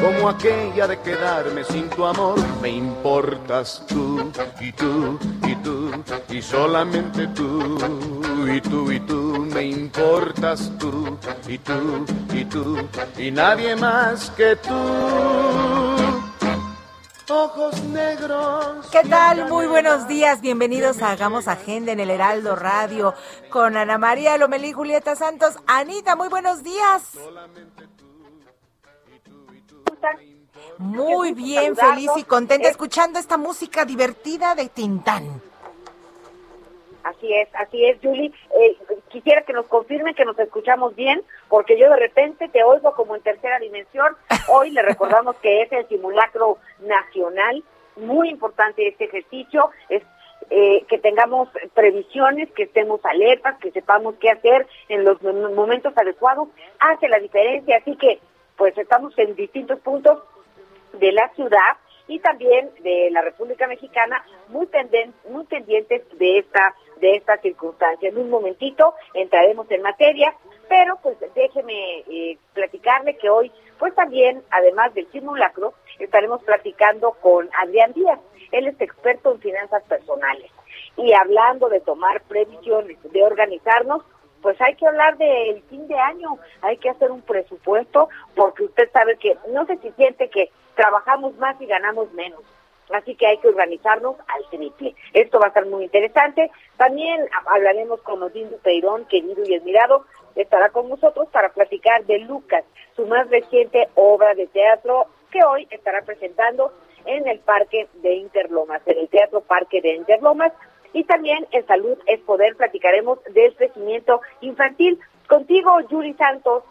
[0.00, 2.38] como aquella de quedarme sin tu amor.
[2.60, 5.90] Me importas tú y tú y tú
[6.28, 7.78] y solamente tú
[8.46, 9.48] y tú y tú.
[9.52, 14.74] Me importas tú y tú y tú y nadie más que tú.
[17.30, 18.86] Ojos negros.
[18.90, 19.50] ¿Qué tal?
[19.50, 20.40] Muy buenos días.
[20.40, 23.14] Bienvenidos a Hagamos Agenda en el Heraldo Radio
[23.50, 25.56] con Ana María Lomelí, Julieta Santos.
[25.66, 27.18] Anita, muy buenos días.
[30.78, 35.42] Muy bien, feliz y contenta escuchando esta música divertida de Tintán.
[37.02, 38.32] Así es, así es, Julie.
[38.60, 38.76] Eh,
[39.08, 43.16] quisiera que nos confirmen que nos escuchamos bien, porque yo de repente te oigo como
[43.16, 44.14] en tercera dimensión.
[44.48, 47.64] Hoy le recordamos que es el simulacro nacional,
[47.96, 50.02] muy importante este ejercicio, es
[50.50, 56.48] eh, que tengamos previsiones, que estemos alertas, que sepamos qué hacer en los momentos adecuados,
[56.78, 57.78] hace la diferencia.
[57.78, 58.20] Así que,
[58.56, 60.20] pues estamos en distintos puntos
[60.92, 61.76] de la ciudad
[62.06, 64.68] y también de la República Mexicana muy,
[65.28, 68.08] muy pendientes de esta de esta circunstancia.
[68.08, 70.34] En un momentito entraremos en materia,
[70.68, 77.48] pero pues déjeme eh, platicarle que hoy, pues también, además del simulacro, estaremos platicando con
[77.62, 78.20] Adrián Díaz.
[78.52, 80.50] Él es experto en finanzas personales.
[80.96, 84.02] Y hablando de tomar previsiones, de organizarnos,
[84.42, 88.90] pues hay que hablar del fin de año, hay que hacer un presupuesto, porque usted
[88.92, 92.40] sabe que no sé si siente que trabajamos más y ganamos menos.
[92.90, 94.94] Así que hay que organizarnos al triple.
[95.12, 96.50] Esto va a estar muy interesante.
[96.76, 100.06] También hablaremos con Odín Peirón, querido y admirado,
[100.36, 105.66] estará con nosotros para platicar de Lucas, su más reciente obra de teatro que hoy
[105.70, 106.72] estará presentando
[107.06, 110.52] en el Parque de Interlomas, en el Teatro Parque de Interlomas.
[110.92, 115.00] Y también en Salud es Poder platicaremos del crecimiento infantil.
[115.26, 116.62] Contigo, Yuri Santos.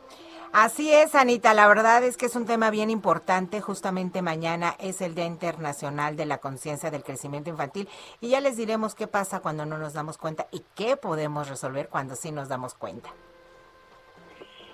[0.53, 1.53] Así es, Anita.
[1.53, 3.61] La verdad es que es un tema bien importante.
[3.61, 7.89] Justamente mañana es el Día Internacional de la Conciencia del Crecimiento Infantil
[8.21, 11.89] y ya les diremos qué pasa cuando no nos damos cuenta y qué podemos resolver
[11.89, 13.09] cuando sí nos damos cuenta.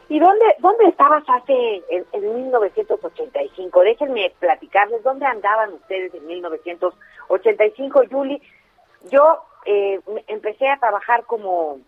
[0.10, 3.82] ¿Y dónde, dónde estabas hace en, en 1985?
[3.82, 8.42] Déjenme platicarles dónde andaban ustedes en 1985, Julie.
[9.10, 11.80] Yo eh, empecé a trabajar como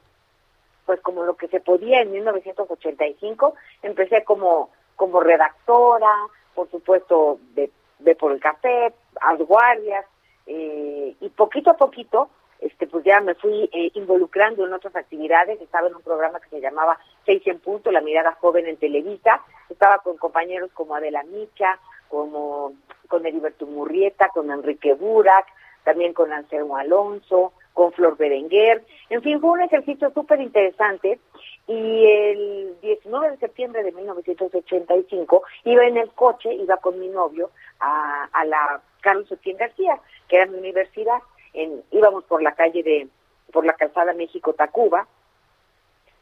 [0.86, 3.56] pues como lo que se podía en 1985.
[3.82, 6.12] Empecé como, como redactora,
[6.54, 10.06] por supuesto, de, de por el café, a guardias,
[10.48, 12.30] eh, y poquito a poquito,
[12.60, 15.62] este, pues ya me fui eh, involucrando en otras actividades.
[15.62, 19.42] Estaba en un programa que se llamaba Seis en Punto, La Mirada Joven en Televisa.
[19.70, 22.74] Estaba con compañeros como Adela Micha, como
[23.08, 25.46] con Heriberto Murrieta, con Enrique Burak,
[25.84, 28.84] también con Anselmo Alonso, con Flor Berenguer.
[29.12, 31.20] En fin, fue un ejercicio súper interesante
[31.68, 37.52] y el 19 de septiembre de 1985 iba en el coche, iba con mi novio
[37.80, 41.20] a, a la Carlos Etienne García, que era mi universidad.
[41.54, 43.08] En, íbamos por la calle de,
[43.52, 45.08] por la calzada México-Tacuba,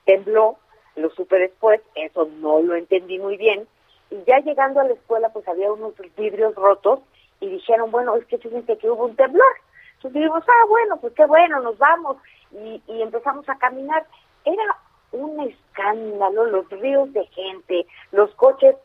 [0.06, 0.58] tembló,
[0.96, 3.68] lo supe después, eso no lo entendí muy bien,
[4.12, 7.00] y ya llegando a la escuela pues había unos vidrios rotos
[7.40, 9.56] y dijeron, bueno, es que fíjense que hubo un temblor.
[10.04, 12.18] Entonces dijimos, ah, bueno, pues qué bueno, nos vamos.
[12.52, 14.06] Y, y empezamos a caminar.
[14.44, 14.78] Era
[15.14, 18.76] un escándalo, los ríos de gente, los coches,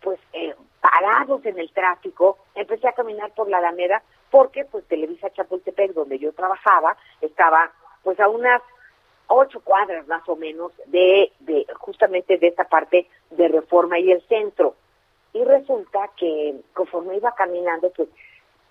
[0.00, 5.30] pues, eh, parados en el tráfico, empecé a caminar por la Alameda porque pues Televisa
[5.30, 7.72] Chapultepec, donde yo trabajaba, estaba
[8.02, 8.62] pues a unas
[9.26, 14.22] ocho cuadras más o menos de, de justamente de esta parte de Reforma y el
[14.28, 14.76] centro.
[15.32, 18.08] Y resulta que conforme iba caminando, pues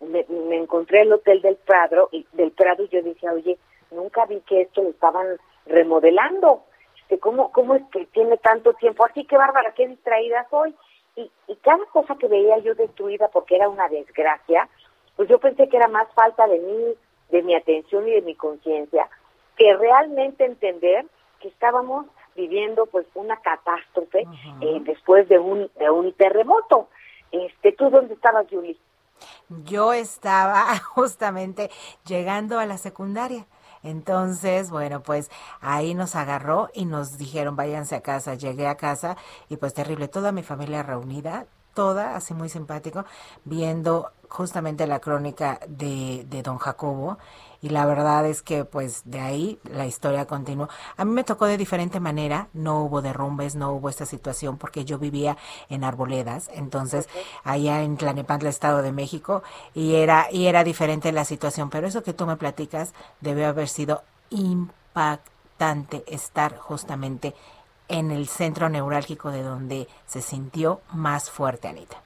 [0.01, 3.57] me, me encontré el hotel del Prado y del Prado y yo decía, oye,
[3.91, 6.63] nunca vi que esto lo estaban remodelando.
[7.01, 9.05] Este, ¿Cómo, ¿Cómo es que tiene tanto tiempo?
[9.05, 10.75] Así que bárbara, qué distraída soy.
[11.15, 14.69] Y, y cada cosa que veía yo destruida porque era una desgracia,
[15.15, 16.95] pues yo pensé que era más falta de mí,
[17.29, 19.09] de mi atención y de mi conciencia,
[19.57, 21.05] que realmente entender
[21.41, 22.05] que estábamos
[22.35, 24.25] viviendo pues una catástrofe
[24.61, 26.87] eh, después de un de un terremoto.
[27.31, 28.77] Este, ¿tú dónde estabas, Julie?
[29.49, 31.69] Yo estaba justamente
[32.05, 33.47] llegando a la secundaria.
[33.83, 35.29] Entonces, bueno, pues
[35.61, 38.35] ahí nos agarró y nos dijeron, váyanse a casa.
[38.35, 39.17] Llegué a casa
[39.47, 41.47] y pues terrible, toda mi familia reunida,
[41.79, 43.05] toda, así muy simpático,
[43.45, 47.17] viendo justamente la crónica de, de don Jacobo.
[47.61, 50.67] Y la verdad es que pues de ahí la historia continuó.
[50.97, 54.83] A mí me tocó de diferente manera, no hubo derrumbes, no hubo esta situación porque
[54.83, 55.37] yo vivía
[55.69, 57.07] en Arboledas, entonces
[57.45, 59.41] allá en Tlanepantla, Estado de México,
[59.73, 63.69] y era y era diferente la situación, pero eso que tú me platicas debe haber
[63.69, 67.33] sido impactante estar justamente
[67.89, 71.97] en el centro neurálgico de donde se sintió más fuerte, Anita.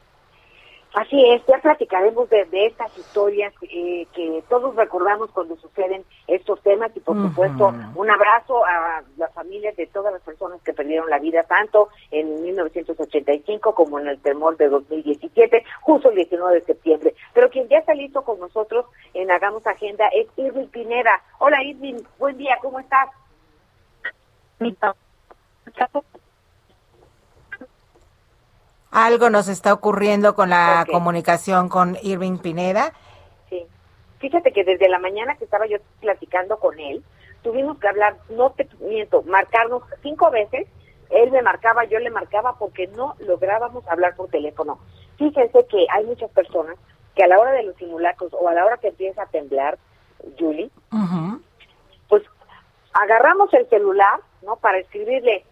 [0.93, 6.91] Así es, ya platicaremos de, estas historias eh, que todos recordamos cuando suceden estos temas
[6.95, 11.17] y por supuesto un abrazo a las familias de todas las personas que perdieron la
[11.17, 17.15] vida tanto en 1985 como en el temor de 2017, justo el 19 de septiembre.
[17.33, 18.85] Pero quien ya está listo con nosotros
[19.15, 21.23] en Hagamos Agenda es Irving Pineda.
[21.39, 23.09] Hola Irving, buen día, ¿cómo estás?
[28.91, 32.93] Algo nos está ocurriendo con la comunicación con Irving Pineda.
[33.49, 33.65] Sí.
[34.19, 37.03] Fíjate que desde la mañana que estaba yo platicando con él,
[37.41, 40.67] tuvimos que hablar, no te miento, marcarnos cinco veces.
[41.09, 44.79] Él me marcaba, yo le marcaba porque no lográbamos hablar por teléfono.
[45.17, 46.77] Fíjense que hay muchas personas
[47.15, 49.77] que a la hora de los simulacros o a la hora que empieza a temblar,
[50.39, 50.69] Julie,
[52.07, 52.23] pues
[52.93, 54.55] agarramos el celular, ¿no?
[54.55, 55.45] Para escribirle,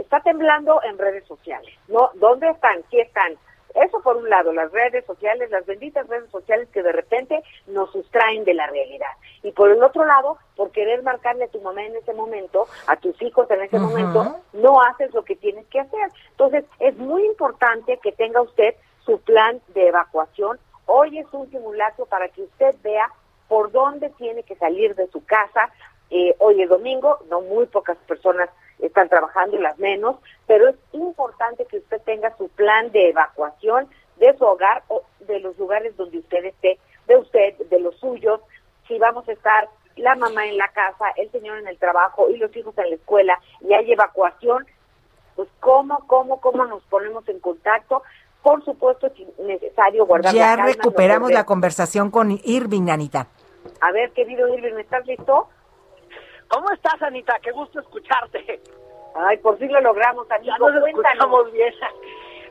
[0.00, 1.72] está temblando en redes sociales.
[1.88, 2.10] ¿No?
[2.14, 2.82] ¿Dónde están?
[2.90, 3.36] ¿Qué están?
[3.74, 7.92] Eso por un lado, las redes sociales, las benditas redes sociales que de repente nos
[7.92, 9.10] sustraen de la realidad.
[9.42, 12.96] Y por el otro lado, por querer marcarle a tu mamá en ese momento, a
[12.96, 16.10] tus hijos en ese momento, no haces lo que tienes que hacer.
[16.30, 18.74] Entonces, es muy importante que tenga usted
[19.04, 20.58] su plan de evacuación.
[20.86, 23.10] Hoy es un simulacro para que usted vea
[23.48, 25.70] por dónde tiene que salir de su casa.
[26.10, 28.48] Eh, hoy es domingo, no muy pocas personas
[28.88, 33.88] están trabajando y las menos, pero es importante que usted tenga su plan de evacuación
[34.18, 38.40] de su hogar o de los lugares donde usted esté, de usted, de los suyos,
[38.86, 42.36] si vamos a estar la mamá en la casa, el señor en el trabajo y
[42.36, 44.66] los hijos en la escuela y hay evacuación,
[45.36, 48.02] pues cómo, cómo, cómo nos ponemos en contacto.
[48.42, 50.72] Por supuesto, es necesario guardar ya la calma.
[50.72, 53.26] recuperamos la conversación con Irving, Anita.
[53.80, 55.48] A ver, querido Irving, ¿estás listo?
[56.48, 57.38] ¿Cómo estás, Anita?
[57.42, 58.60] Qué gusto escucharte.
[59.14, 60.52] Ay, por fin lo logramos, amigo.
[60.52, 61.74] Ya nos escuchamos bien.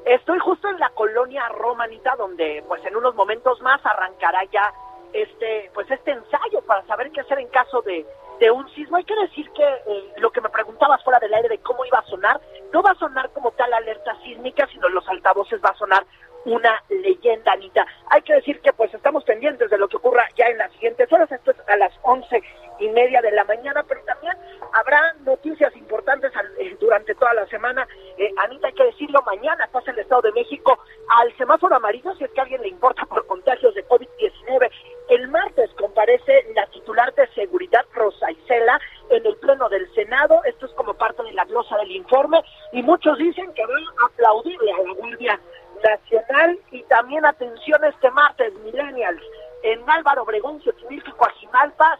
[0.05, 4.73] Estoy justo en la colonia Roma, Anita, donde pues en unos momentos más arrancará ya
[5.13, 8.05] este pues este ensayo para saber qué hacer en caso de,
[8.39, 8.97] de un sismo.
[8.97, 11.99] Hay que decir que eh, lo que me preguntabas fuera del aire de cómo iba
[11.99, 12.39] a sonar,
[12.73, 16.05] no va a sonar como tal alerta sísmica, sino en los altavoces va a sonar
[16.45, 17.85] una leyenda, Anita.
[18.09, 21.11] Hay que decir que pues estamos pendientes de lo que ocurra ya en las siguientes
[21.11, 22.41] horas, esto es a las once
[22.79, 24.33] y media de la mañana, pero también
[24.73, 27.87] habrá noticias importantes eh, durante toda la semana.
[28.17, 30.77] Eh, Anita, hay que decirlo, mañana pasa el Estado de México
[31.19, 34.69] al semáforo amarillo, si es que a alguien le importa por contagios de COVID-19.
[35.09, 38.79] El martes comparece la titular de seguridad, Rosa Isela,
[39.09, 40.41] en el Pleno del Senado.
[40.43, 42.43] Esto es como parte de la glosa del informe.
[42.73, 45.39] Y muchos dicen que van a aplaudirle a la Guardia
[45.83, 46.59] Nacional.
[46.71, 49.21] Y también atención este martes, Millennials.
[49.63, 51.96] En Álvaro Obregón, Xochimilco Coajimalpa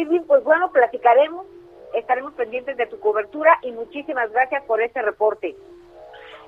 [0.00, 0.22] Irving.
[0.22, 1.46] Pues bueno, platicaremos,
[1.94, 5.56] estaremos pendientes de tu cobertura y muchísimas gracias por este reporte.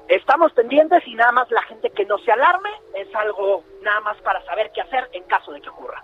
[0.09, 4.17] estamos pendientes y nada más la gente que no se alarme es algo nada más
[4.23, 6.03] para saber qué hacer en caso de que ocurra.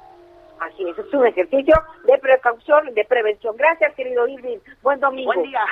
[0.58, 3.56] Así es, es un ejercicio de precaución, de prevención.
[3.56, 4.58] Gracias, querido Irving.
[4.80, 5.32] Buen domingo.
[5.34, 5.64] Buen día.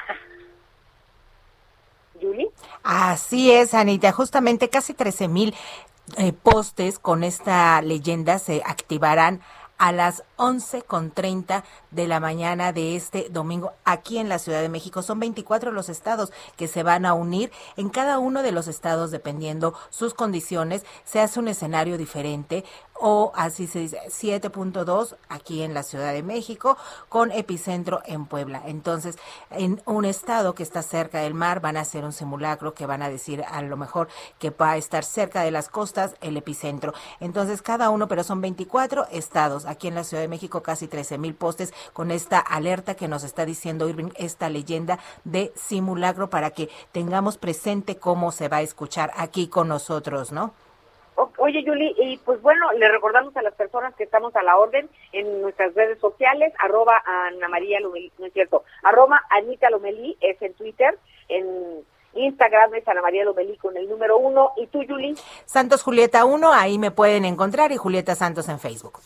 [2.21, 2.51] Julie.
[2.83, 4.13] Así es, Anita.
[4.13, 5.55] Justamente casi 13 mil
[6.19, 9.41] eh, postes con esta leyenda se activarán
[9.81, 15.01] a las 11.30 de la mañana de este domingo aquí en la Ciudad de México.
[15.01, 17.51] Son 24 los estados que se van a unir.
[17.79, 22.63] En cada uno de los estados, dependiendo sus condiciones, se hace un escenario diferente
[23.01, 26.77] o así se dice 7.2 aquí en la Ciudad de México
[27.09, 28.63] con epicentro en Puebla.
[28.67, 29.17] Entonces,
[29.51, 33.03] en un estado que está cerca del mar van a hacer un simulacro que van
[33.03, 36.93] a decir a lo mejor que va a estar cerca de las costas el epicentro.
[37.21, 39.65] Entonces, cada uno, pero son 24 estados.
[39.65, 43.25] Aquí en la Ciudad de México casi 13 mil postes con esta alerta que nos
[43.25, 48.63] está diciendo Irving, esta leyenda de simulacro para que tengamos presente cómo se va a
[48.63, 50.53] escuchar aquí con nosotros, ¿no?
[51.39, 54.89] Oye, Yuli, y pues bueno, le recordamos a las personas que estamos a la orden
[55.13, 60.41] en nuestras redes sociales, arroba Ana María Lomelí, no es cierto, arroba Anita Lomelí es
[60.43, 60.99] en Twitter,
[61.29, 61.85] en
[62.15, 65.15] Instagram es Ana María Lomelí con el número uno, y tú, Yuli.
[65.45, 69.01] Santos Julieta 1, ahí me pueden encontrar, y Julieta Santos en Facebook.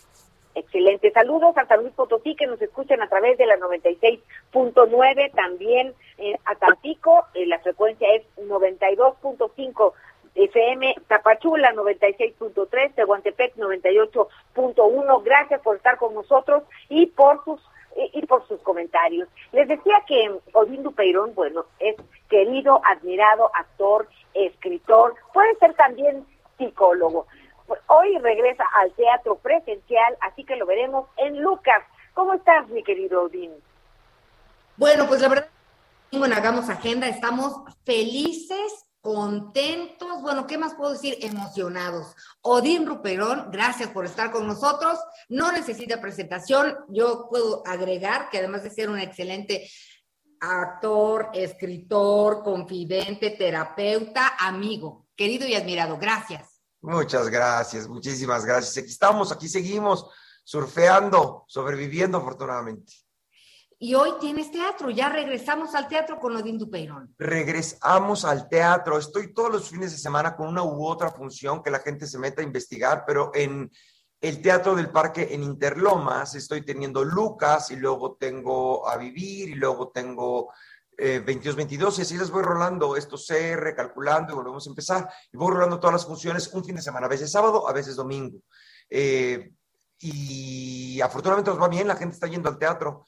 [0.55, 1.11] Excelente.
[1.11, 6.37] Saludos a San Luis Potosí que nos escuchan a través de la 96.9, también eh,
[6.45, 9.93] a Tampico, eh, la frecuencia es 92.5
[10.35, 15.23] FM Tapachula 96.3, Tehuantepec 98.1.
[15.23, 17.61] Gracias por estar con nosotros y por sus
[18.13, 19.29] y, por sus comentarios.
[19.53, 21.97] Les decía que Odín Dupeirón, bueno, es
[22.29, 26.27] querido, admirado actor, escritor, puede ser también
[26.59, 27.27] psicólogo.
[27.87, 31.83] Hoy regresa al teatro presencial, así que lo veremos en Lucas.
[32.15, 33.53] ¿Cómo estás, mi querido Odín?
[34.77, 35.49] Bueno, pues la verdad,
[36.13, 41.19] bueno, hagamos agenda, estamos felices contentos, bueno, ¿qué más puedo decir?
[41.21, 42.17] Emocionados.
[42.41, 44.99] Odín Ruperón, gracias por estar con nosotros.
[45.29, 46.75] No necesita presentación.
[46.89, 49.69] Yo puedo agregar que además de ser un excelente
[50.41, 55.99] actor, escritor, confidente, terapeuta, amigo, querido y admirado.
[55.99, 56.63] Gracias.
[56.81, 58.79] Muchas gracias, muchísimas gracias.
[58.79, 60.07] Aquí estamos, aquí seguimos
[60.45, 63.04] surfeando, sobreviviendo afortunadamente.
[63.85, 67.15] Y hoy tienes teatro, ya regresamos al teatro con Odín Dupeirón.
[67.19, 68.97] Regresamos al teatro.
[68.97, 72.19] Estoy todos los fines de semana con una u otra función que la gente se
[72.19, 73.71] meta a investigar, pero en
[74.23, 79.55] el Teatro del Parque en Interlomas estoy teniendo Lucas y luego tengo A Vivir y
[79.57, 80.51] luego tengo
[80.97, 85.11] eh, 22-22 y así les voy rolando esto CR, calculando y volvemos a empezar.
[85.31, 87.97] Y voy rolando todas las funciones un fin de semana, a veces sábado, a veces
[87.97, 88.39] domingo.
[88.89, 89.53] Eh,
[89.99, 93.05] y afortunadamente nos va bien, la gente está yendo al teatro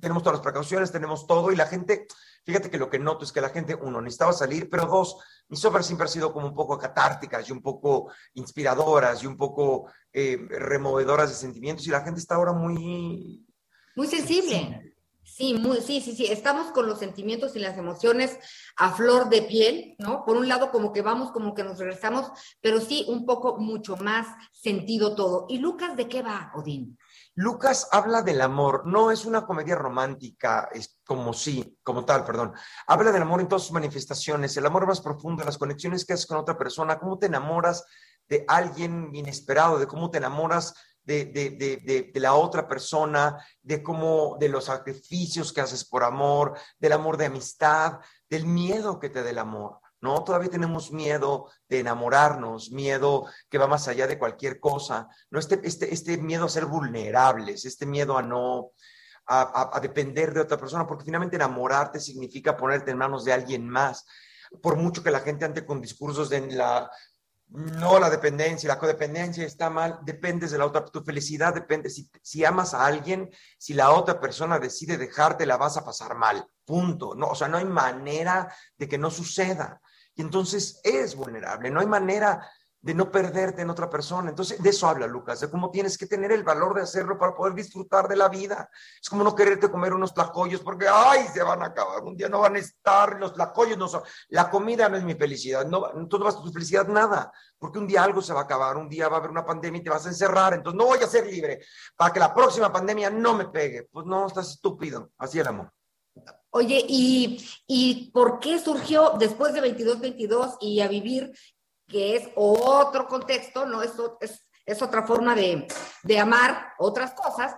[0.00, 2.06] tenemos todas las precauciones, tenemos todo y la gente,
[2.44, 5.64] fíjate que lo que noto es que la gente, uno, necesitaba salir, pero dos, mis
[5.64, 9.90] obras siempre han sido como un poco catárticas y un poco inspiradoras y un poco
[10.12, 13.46] eh, removedoras de sentimientos y la gente está ahora muy...
[13.94, 14.92] Muy sensible.
[15.24, 16.26] Sí, muy, sí, sí, sí.
[16.26, 18.38] Estamos con los sentimientos y las emociones
[18.76, 20.24] a flor de piel, ¿no?
[20.24, 23.96] Por un lado, como que vamos, como que nos regresamos, pero sí un poco mucho
[23.96, 25.46] más sentido todo.
[25.48, 26.98] ¿Y Lucas de qué va, Odín?
[27.34, 32.52] Lucas habla del amor, no es una comedia romántica, es como sí, como tal, perdón.
[32.86, 36.26] Habla del amor en todas sus manifestaciones, el amor más profundo, las conexiones que haces
[36.26, 37.86] con otra persona, cómo te enamoras
[38.28, 40.74] de alguien inesperado, de cómo te enamoras
[41.04, 46.92] de, de, la otra persona, de cómo, de los sacrificios que haces por amor, del
[46.92, 47.98] amor de amistad,
[48.28, 49.80] del miedo que te da el amor.
[50.02, 50.22] ¿No?
[50.24, 55.38] Todavía tenemos miedo de enamorarnos, miedo que va más allá de cualquier cosa, ¿no?
[55.38, 58.72] Este, este, este miedo a ser vulnerables, este miedo a no,
[59.26, 64.04] a, depender de otra persona, porque finalmente enamorarte significa ponerte en manos de alguien más.
[64.60, 66.90] Por mucho que la gente ande con discursos de la,
[67.48, 72.10] no la dependencia, la codependencia está mal, dependes de la otra, tu felicidad depende, si,
[72.22, 76.44] si amas a alguien, si la otra persona decide dejarte, la vas a pasar mal,
[76.64, 79.80] punto, no, o sea, no hay manera de que no suceda.
[80.14, 82.46] Y entonces eres vulnerable, no hay manera
[82.82, 84.28] de no perderte en otra persona.
[84.28, 87.34] Entonces, de eso habla Lucas, de cómo tienes que tener el valor de hacerlo para
[87.34, 88.68] poder disfrutar de la vida.
[89.00, 92.28] Es como no quererte comer unos tlacoyos porque, ay, se van a acabar, un día
[92.28, 95.80] no van a estar, los tlacoyos no son, la comida no es mi felicidad, no,
[96.08, 98.88] todo vas a tu felicidad, nada, porque un día algo se va a acabar, un
[98.88, 101.06] día va a haber una pandemia y te vas a encerrar, entonces no voy a
[101.06, 101.60] ser libre
[101.96, 103.88] para que la próxima pandemia no me pegue.
[103.92, 105.72] Pues no, estás estúpido, así el amor.
[106.54, 111.32] Oye, ¿y, ¿y por qué surgió después de 22-22 y a vivir,
[111.88, 113.82] que es otro contexto, ¿no?
[113.82, 115.66] Es, es, es otra forma de,
[116.02, 117.54] de amar otras cosas.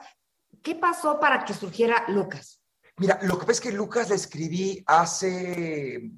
[0.63, 2.61] ¿Qué pasó para que surgiera Lucas?
[2.97, 6.13] Mira, lo que pasa es que Lucas le escribí hace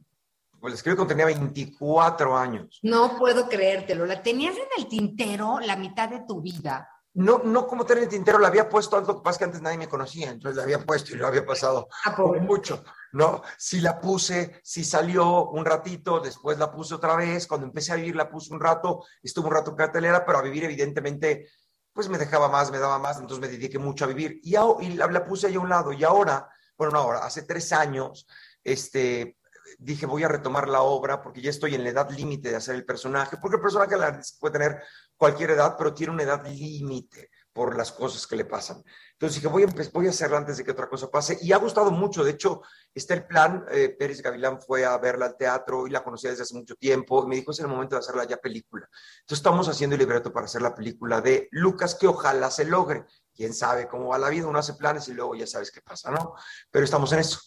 [0.60, 2.78] pues la escribí cuando tenía 24 años.
[2.82, 4.04] No puedo creértelo.
[4.04, 6.88] ¿La tenías en el tintero la mitad de tu vida?
[7.16, 9.78] No, no como tener el tintero, la había puesto algo que pasa que antes nadie
[9.78, 13.42] me conocía, entonces la había puesto y lo había pasado Ah, mucho, ¿no?
[13.56, 17.96] Sí la puse, sí salió un ratito, después la puse otra vez, cuando empecé a
[17.96, 21.48] vivir la puse un rato, estuve un rato en cartelera, pero a vivir evidentemente,
[21.90, 24.52] pues me dejaba más, me daba más, entonces me dediqué mucho a vivir y,
[24.94, 28.26] la, la puse ahí a un lado y ahora, bueno, no ahora, hace tres años,
[28.62, 29.38] este,
[29.78, 32.74] dije voy a retomar la obra porque ya estoy en la edad límite de hacer
[32.74, 34.82] el personaje, porque el personaje la- puede tener
[35.16, 38.84] cualquier edad, pero tiene una edad límite por las cosas que le pasan.
[39.12, 41.38] Entonces dije, voy a, voy a hacerla antes de que otra cosa pase.
[41.40, 42.22] Y ha gustado mucho.
[42.22, 42.60] De hecho,
[42.94, 43.64] está el plan.
[43.70, 47.24] eh, Pérez Gavilán fue a verla al teatro y la conocía desde hace mucho tiempo.
[47.24, 48.86] Y me dijo, es el momento de hacerla ya película.
[49.20, 53.06] Entonces estamos haciendo el libreto para hacer la película de Lucas, que ojalá se logre.
[53.34, 54.46] Quién sabe cómo va la vida.
[54.46, 56.34] Uno hace planes y luego ya sabes qué pasa, ¿no?
[56.70, 57.40] Pero estamos en eso.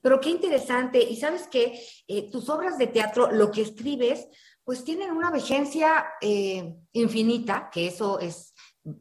[0.00, 1.02] Pero qué interesante.
[1.02, 1.84] Y sabes que
[2.30, 4.28] tus obras de teatro, lo que escribes,
[4.70, 8.54] pues tienen una vigencia eh, infinita, que eso es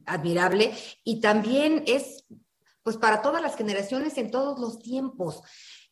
[0.08, 2.26] admirable, y también es,
[2.82, 5.44] pues para todas las generaciones en todos los tiempos.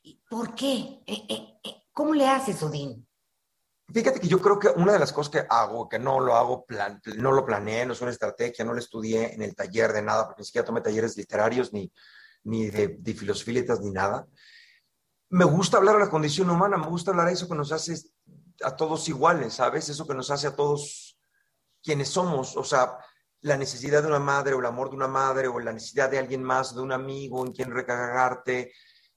[0.02, 1.04] ¿Y ¿Por qué?
[1.06, 3.08] Eh, eh, eh, ¿Cómo le haces, Odín?
[3.94, 6.66] Fíjate que yo creo que una de las cosas que hago, que no lo hago,
[6.66, 10.02] plan- no lo planeé, no es una estrategia, no lo estudié en el taller de
[10.02, 11.94] nada, porque ni siquiera tomé talleres literarios, ni,
[12.46, 14.26] ni de, de ni nada.
[15.30, 17.96] Me gusta hablar de la condición humana, me gusta hablar de eso que nos hace
[18.64, 19.90] a todos iguales, ¿sabes?
[19.90, 21.20] Eso que nos hace a todos
[21.84, 22.98] quienes somos, o sea,
[23.42, 26.20] la necesidad de una madre o el amor de una madre o la necesidad de
[26.20, 28.74] alguien más, de un amigo en quien recargarte,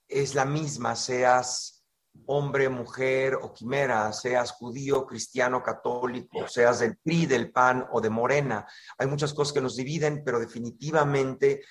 [0.06, 1.85] es la misma, seas
[2.26, 8.11] hombre, mujer o quimera, seas judío, cristiano, católico, seas del PRI, del PAN o de
[8.11, 8.66] Morena.
[8.99, 11.62] Hay muchas cosas que nos dividen, pero definitivamente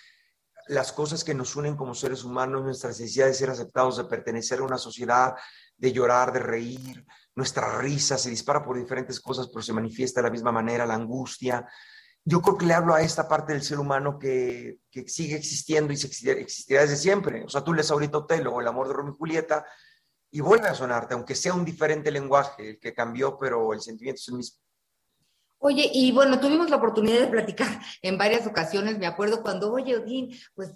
[0.68, 4.60] las cosas que nos unen como seres humanos, nuestra necesidad de ser aceptados, de pertenecer
[4.60, 5.36] a una sociedad,
[5.76, 7.06] de llorar, de reír,
[7.40, 10.96] nuestra risa se dispara por diferentes cosas, pero se manifiesta de la misma manera, la
[10.96, 11.66] angustia.
[12.26, 15.94] Yo creo que le hablo a esta parte del ser humano que, que sigue existiendo
[15.94, 17.46] y se existirá, desde siempre.
[17.46, 19.66] O sea, tú lees ahorita Otelo o El amor de Romeo y Julieta
[20.30, 24.20] y vuelve a sonarte, aunque sea un diferente lenguaje, el que cambió, pero el sentimiento
[24.20, 24.60] es el mismo.
[25.60, 29.96] Oye, y bueno, tuvimos la oportunidad de platicar en varias ocasiones, me acuerdo cuando, oye,
[29.96, 30.74] Odín, pues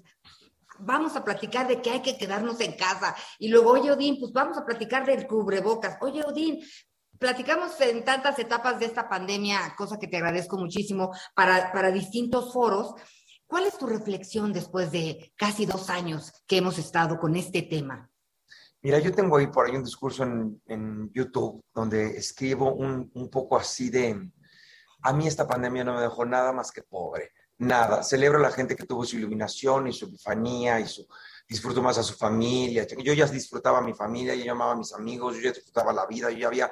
[0.86, 3.15] vamos a platicar de que hay que quedarnos en casa.
[3.39, 5.98] Y luego, oye, Odín, pues vamos a platicar del cubrebocas.
[6.02, 6.60] Oye, Odín,
[7.17, 12.54] platicamos en tantas etapas de esta pandemia, cosa que te agradezco muchísimo, para, para distintos
[12.54, 12.93] foros.
[13.46, 18.10] ¿Cuál es tu reflexión después de casi dos años que hemos estado con este tema?
[18.82, 23.30] Mira, yo tengo ahí por ahí un discurso en, en YouTube donde escribo un, un
[23.30, 24.30] poco así de,
[25.02, 28.03] a mí esta pandemia no me dejó nada más que pobre, nada.
[28.03, 31.07] Celebro a la gente que tuvo su iluminación y su epifanía y su,
[31.47, 32.87] disfruto más a su familia.
[32.87, 36.05] Yo ya disfrutaba a mi familia, yo amaba a mis amigos, yo ya disfrutaba la
[36.05, 36.71] vida, yo ya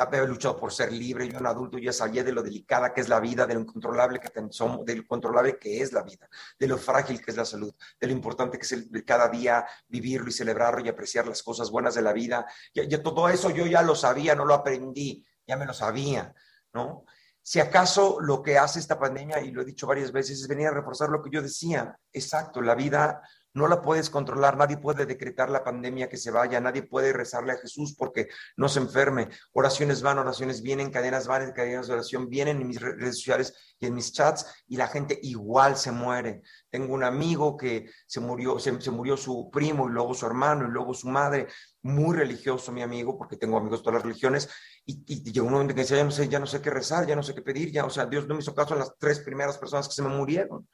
[0.00, 3.08] había, luchado por ser libre, yo un adulto ya sabía de lo delicada que es
[3.08, 6.66] la vida, de lo incontrolable que somos, de lo incontrolable que es la vida, de
[6.66, 10.32] lo frágil que es la salud, de lo importante que es cada día vivirlo y
[10.32, 12.46] celebrarlo y apreciar las cosas buenas de la vida.
[12.74, 16.34] Ya, ya todo eso yo ya lo sabía, no lo aprendí, ya me lo sabía,
[16.72, 17.04] ¿no?
[17.42, 20.68] Si acaso lo que hace esta pandemia, y lo he dicho varias veces, es venir
[20.68, 21.96] a reforzar lo que yo decía.
[22.12, 23.20] Exacto, la vida
[23.54, 27.52] no la puedes controlar, nadie puede decretar la pandemia que se vaya, nadie puede rezarle
[27.52, 29.28] a Jesús porque no se enferme.
[29.52, 33.86] Oraciones van, oraciones vienen, cadenas van, cadenas de oración vienen en mis redes sociales y
[33.86, 36.42] en mis chats y la gente igual se muere.
[36.70, 40.66] Tengo un amigo que se murió, se, se murió su primo y luego su hermano
[40.66, 41.48] y luego su madre,
[41.82, 44.48] muy religioso mi amigo, porque tengo amigos de todas las religiones,
[44.84, 47.06] y, y llegó un momento que decía, ya no sé, ya no sé qué rezar,
[47.06, 48.96] ya no sé qué pedir, ya, o sea, Dios no me hizo caso a las
[48.98, 50.68] tres primeras personas que se me murieron.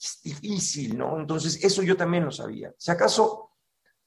[0.00, 1.18] Es difícil, ¿no?
[1.18, 2.72] Entonces, eso yo también lo sabía.
[2.76, 3.47] Si acaso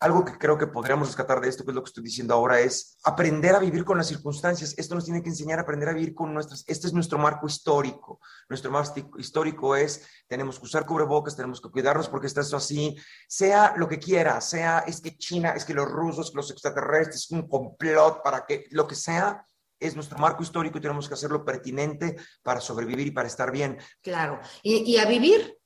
[0.01, 2.59] algo que creo que podríamos rescatar de esto, que es lo que estoy diciendo ahora,
[2.59, 4.73] es aprender a vivir con las circunstancias.
[4.75, 6.63] Esto nos tiene que enseñar a aprender a vivir con nuestras...
[6.67, 8.19] Este es nuestro marco histórico.
[8.49, 12.97] Nuestro marco histórico es, tenemos que usar cubrebocas, tenemos que cuidarnos porque está esto así,
[13.27, 17.47] sea lo que quiera, sea es que China, es que los rusos, los extraterrestres, un
[17.47, 19.45] complot para que lo que sea,
[19.79, 23.77] es nuestro marco histórico y tenemos que hacerlo pertinente para sobrevivir y para estar bien.
[24.01, 24.39] Claro.
[24.63, 25.60] Y, y a vivir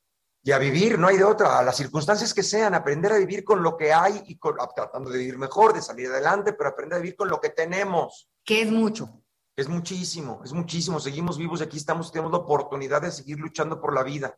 [0.47, 3.43] y a vivir, no hay de otra, a las circunstancias que sean, aprender a vivir
[3.43, 6.99] con lo que hay y con, tratando de vivir mejor, de salir adelante, pero aprender
[6.99, 8.29] a vivir con lo que tenemos.
[8.43, 9.23] Que es mucho.
[9.55, 10.99] Es muchísimo, es muchísimo.
[10.99, 14.37] Seguimos vivos y aquí estamos, tenemos la oportunidad de seguir luchando por la vida.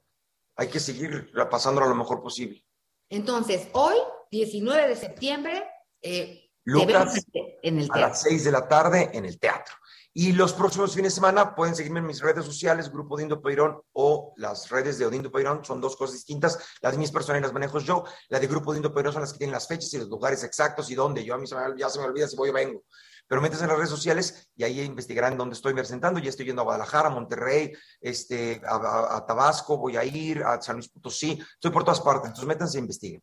[0.56, 2.64] Hay que seguir pasándolo lo mejor posible.
[3.10, 3.98] Entonces, hoy,
[4.32, 5.70] 19 de septiembre,
[6.02, 7.22] eh, Lucas,
[7.62, 9.76] en el a las 6 de la tarde en el teatro.
[10.20, 13.80] Y los próximos fines de semana pueden seguirme en mis redes sociales, Grupo Odindo Peirón
[13.94, 15.64] o las redes de Odindo Peirón.
[15.64, 16.58] Son dos cosas distintas.
[16.82, 18.04] Las mis personas las manejo yo.
[18.30, 20.90] La de Grupo Odindo Peirón son las que tienen las fechas y los lugares exactos
[20.90, 21.24] y dónde.
[21.24, 22.82] Yo a mí se me, ya se me olvida si voy o vengo.
[23.28, 26.20] pero métanse en las redes sociales y ahí investigarán dónde estoy presentando.
[26.20, 30.78] Ya estoy yendo a Guadalajara, Monterrey, este, a, a Tabasco, voy a ir a San
[30.78, 33.22] Luis Potosí, estoy por todas partes, entonces métanse e investiguen.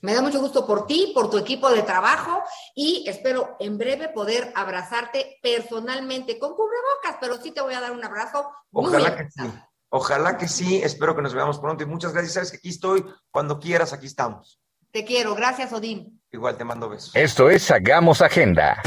[0.00, 2.42] Me da mucho gusto por ti, por tu equipo de trabajo
[2.74, 7.92] y espero en breve poder abrazarte personalmente con cubrebocas, pero sí te voy a dar
[7.92, 8.50] un abrazo.
[8.72, 9.52] Ojalá que sí.
[9.88, 12.34] Ojalá que sí, espero que nos veamos pronto y muchas gracias.
[12.34, 14.60] Sabes que aquí estoy, cuando quieras, aquí estamos.
[14.90, 16.22] Te quiero, gracias Odín.
[16.32, 17.14] Igual te mando besos.
[17.14, 18.82] Esto es Hagamos Agenda.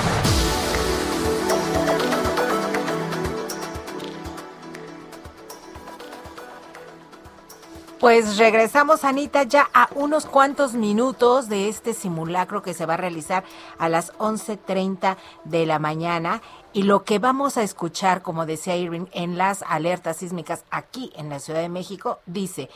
[7.99, 12.97] Pues regresamos, Anita, ya a unos cuantos minutos de este simulacro que se va a
[12.97, 13.43] realizar
[13.77, 16.41] a las 11.30 de la mañana.
[16.71, 21.27] Y lo que vamos a escuchar, como decía Irving, en las alertas sísmicas aquí en
[21.27, 22.69] la Ciudad de México, dice,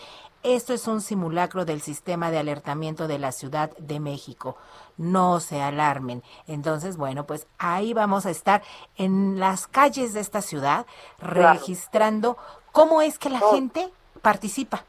[0.44, 4.58] esto es un simulacro del sistema de alertamiento de la Ciudad de México.
[4.98, 6.22] No se alarmen.
[6.48, 8.62] Entonces, bueno, pues ahí vamos a estar
[8.98, 10.86] en las calles de esta ciudad
[11.18, 12.36] registrando
[12.74, 13.90] cómo es que la gente
[14.22, 14.84] participa.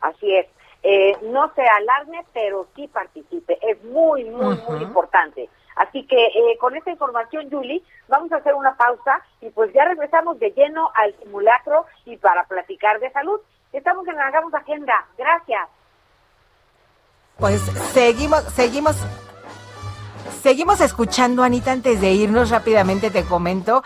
[0.00, 0.46] Así es.
[0.82, 3.58] Eh, no se alarme, pero sí participe.
[3.62, 5.48] Es muy, muy, muy importante.
[5.76, 9.84] Así que eh, con esta información, Julie, vamos a hacer una pausa y pues ya
[9.84, 13.40] regresamos de lleno al simulacro y para platicar de salud.
[13.72, 15.06] Estamos en Hagamos Agenda.
[15.16, 15.68] Gracias.
[17.38, 17.60] Pues
[17.92, 18.96] seguimos, seguimos
[20.42, 23.82] Seguimos escuchando, Anita, antes de irnos rápidamente te comento,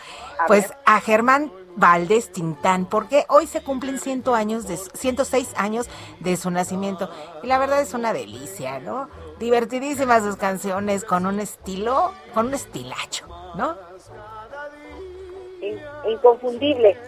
[0.47, 5.89] pues a Germán Valdés Tintán, porque hoy se cumplen 100 años de, 106 años
[6.21, 7.11] de su nacimiento.
[7.43, 9.09] Y la verdad es una delicia, ¿no?
[9.39, 13.77] Divertidísimas sus canciones, con un estilo, con un estilacho, ¿no?
[16.09, 16.99] Inconfundible.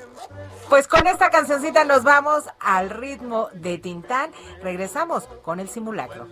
[0.68, 4.30] Pues con esta cancioncita nos vamos al ritmo de Tintán.
[4.62, 6.28] Regresamos con el simulacro.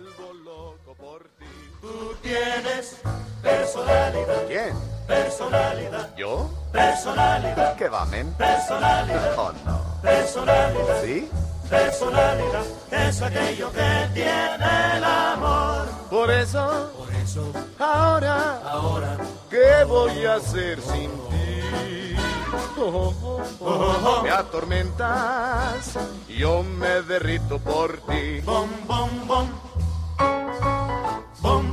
[1.83, 2.95] Tú tienes
[3.41, 4.47] personalidad.
[4.47, 4.73] ¿Quién?
[5.05, 6.15] Personalidad.
[6.15, 6.49] ¿Yo?
[6.71, 7.75] Personalidad.
[7.75, 8.31] ¿Qué va, men?
[8.35, 9.33] Personalidad.
[9.37, 9.81] Oh, no.
[10.01, 11.01] Personalidad.
[11.03, 11.29] ¿Sí?
[11.69, 15.85] Personalidad es aquello que tiene el amor.
[16.09, 19.17] Por eso, por eso, ahora, ahora,
[19.49, 22.15] ¿qué voy a hacer sin ti?
[22.77, 28.39] Oh, oh, oh, me atormentas, yo me derrito por ti.
[28.45, 29.09] Bom, bom.
[29.27, 29.49] Bom,
[31.41, 31.72] bom.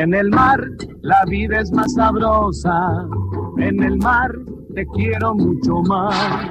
[0.00, 0.58] En el mar
[1.02, 3.06] la vida es más sabrosa,
[3.58, 4.32] en el mar
[4.74, 6.48] te quiero mucho más.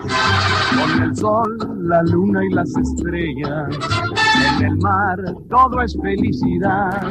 [0.77, 3.75] Con el sol, la luna y las estrellas,
[4.59, 5.17] en el mar
[5.49, 7.01] todo es felicidad.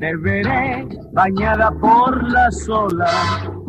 [0.00, 3.10] Te veré bañada por la sola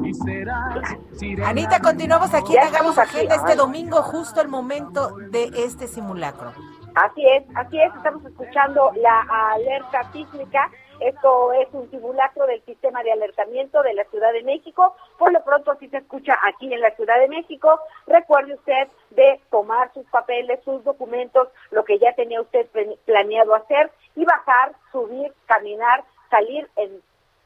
[0.01, 1.49] y serás sirena.
[1.49, 6.53] Anita, continuamos aquí en Hagamos Agenda este domingo, justo el momento de este simulacro.
[6.95, 10.71] Así es, así es, estamos escuchando la alerta sísmica.
[10.99, 14.95] Esto es un simulacro del sistema de alertamiento de la Ciudad de México.
[15.17, 17.79] Por lo pronto así se escucha aquí en la Ciudad de México.
[18.07, 22.67] Recuerde usted de tomar sus papeles, sus documentos, lo que ya tenía usted
[23.05, 27.01] planeado hacer y bajar, subir, caminar, salir en,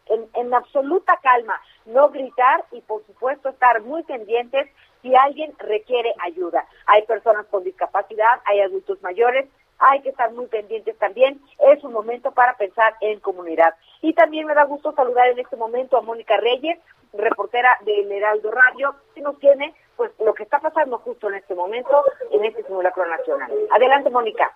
[0.07, 4.69] en, en absoluta calma, no gritar y por supuesto estar muy pendientes
[5.01, 6.65] si alguien requiere ayuda.
[6.87, 9.47] Hay personas con discapacidad, hay adultos mayores,
[9.79, 11.39] hay que estar muy pendientes también.
[11.59, 13.73] Es un momento para pensar en comunidad.
[14.01, 16.79] Y también me da gusto saludar en este momento a Mónica Reyes,
[17.13, 21.55] reportera del Heraldo Radio, que nos tiene pues lo que está pasando justo en este
[21.55, 23.51] momento en este simulacro nacional.
[23.71, 24.53] Adelante, Mónica.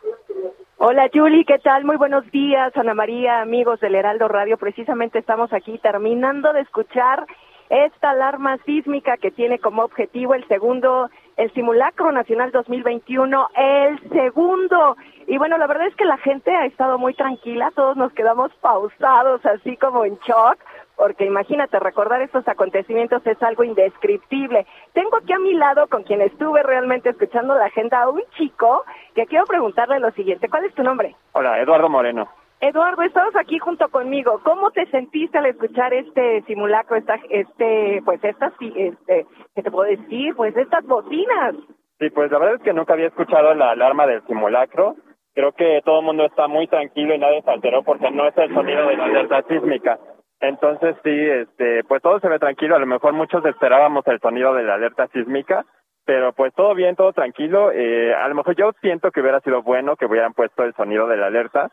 [0.77, 1.83] Hola, Julie, ¿qué tal?
[1.83, 4.57] Muy buenos días, Ana María, amigos del Heraldo Radio.
[4.57, 7.25] Precisamente estamos aquí terminando de escuchar
[7.69, 14.97] esta alarma sísmica que tiene como objetivo el segundo, el simulacro nacional 2021, el segundo.
[15.27, 18.51] Y bueno, la verdad es que la gente ha estado muy tranquila, todos nos quedamos
[18.61, 20.57] pausados, así como en shock,
[20.95, 24.67] porque imagínate, recordar estos acontecimientos es algo indescriptible.
[24.93, 28.83] Tengo aquí a mi lado, con quien estuve realmente escuchando la agenda, a un chico
[29.15, 30.49] que quiero preguntarle lo siguiente.
[30.49, 31.15] ¿Cuál es tu nombre?
[31.31, 32.29] Hola, Eduardo Moreno.
[32.63, 34.39] Eduardo, estabas aquí junto conmigo.
[34.43, 39.89] ¿Cómo te sentiste al escuchar este simulacro, esta, este, pues estas, este, ¿qué te puedo
[39.89, 40.33] decir?
[40.35, 41.55] Pues estas bocinas.
[41.99, 44.95] Sí, pues la verdad es que nunca había escuchado la alarma del simulacro
[45.33, 48.37] creo que todo el mundo está muy tranquilo y nadie se alteró porque no es
[48.37, 49.99] el sonido de la alerta sísmica.
[50.39, 52.75] Entonces sí, este, pues todo se ve tranquilo.
[52.75, 55.65] A lo mejor muchos esperábamos el sonido de la alerta sísmica,
[56.05, 57.71] pero pues todo bien, todo tranquilo.
[57.71, 61.07] Eh, a lo mejor yo siento que hubiera sido bueno que hubieran puesto el sonido
[61.07, 61.71] de la alerta,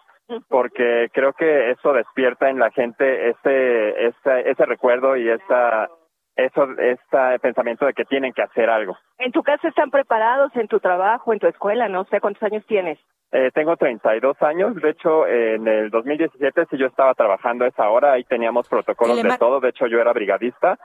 [0.49, 5.89] porque creo que eso despierta en la gente ese, ese, ese recuerdo y esta,
[6.37, 8.97] eso, este pensamiento de que tienen que hacer algo.
[9.19, 11.89] ¿En tu casa están preparados en tu trabajo, en tu escuela?
[11.89, 12.99] No sé cuántos años tienes.
[13.33, 17.89] Eh, tengo 32 años, de hecho en el 2017 sí yo estaba trabajando a esa
[17.89, 20.77] hora, ahí teníamos protocolos de todo, de hecho yo era brigadista,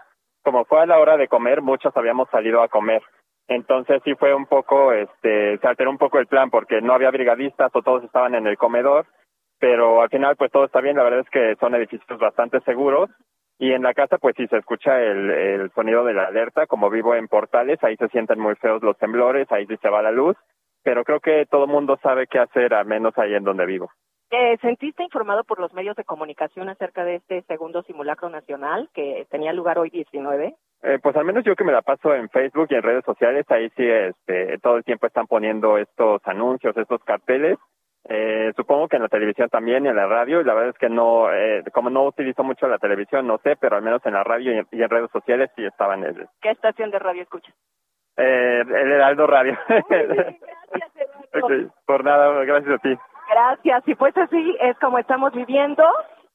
[0.44, 3.02] como fue a la hora de comer, muchos habíamos salido a comer,
[3.48, 7.10] entonces sí fue un poco, este, se alteró un poco el plan porque no había
[7.10, 9.08] brigadistas o todos estaban en el comedor,
[9.60, 13.10] pero al final pues todo está bien, la verdad es que son edificios bastante seguros
[13.58, 16.90] y en la casa pues sí se escucha el, el sonido de la alerta, como
[16.90, 20.12] vivo en Portales, ahí se sienten muy feos los temblores, ahí sí se va la
[20.12, 20.36] luz,
[20.84, 23.90] pero creo que todo el mundo sabe qué hacer, al menos ahí en donde vivo.
[24.30, 29.28] ¿Te sentiste informado por los medios de comunicación acerca de este segundo simulacro nacional que
[29.30, 30.56] tenía lugar hoy 19?
[30.84, 33.46] Eh, pues al menos yo que me la paso en Facebook y en redes sociales,
[33.50, 37.58] ahí sí este, todo el tiempo están poniendo estos anuncios, estos carteles.
[38.08, 40.78] Eh, supongo que en la televisión también y en la radio, y la verdad es
[40.78, 44.14] que no, eh, como no utilizo mucho la televisión, no sé, pero al menos en
[44.14, 46.04] la radio y en, y en redes sociales sí estaban.
[46.04, 46.28] El...
[46.42, 47.56] ¿Qué estación de radio escuchas?
[48.18, 49.58] Eh, el Heraldo Radio.
[51.44, 52.96] okay, por nada, gracias a ti.
[53.30, 53.88] Gracias.
[53.88, 55.84] Y pues así es como estamos viviendo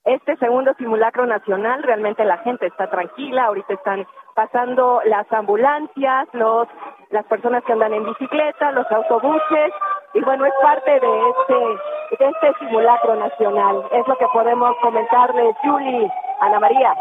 [0.04, 1.82] este segundo simulacro nacional.
[1.82, 3.44] Realmente la gente está tranquila.
[3.44, 4.06] Ahorita están
[4.40, 6.66] pasando las ambulancias, los
[7.10, 9.72] las personas que andan en bicicleta, los autobuses.
[10.14, 13.84] Y bueno, es parte de este, de este simulacro nacional.
[13.92, 16.94] Es lo que podemos comentarles, Julie, Ana María.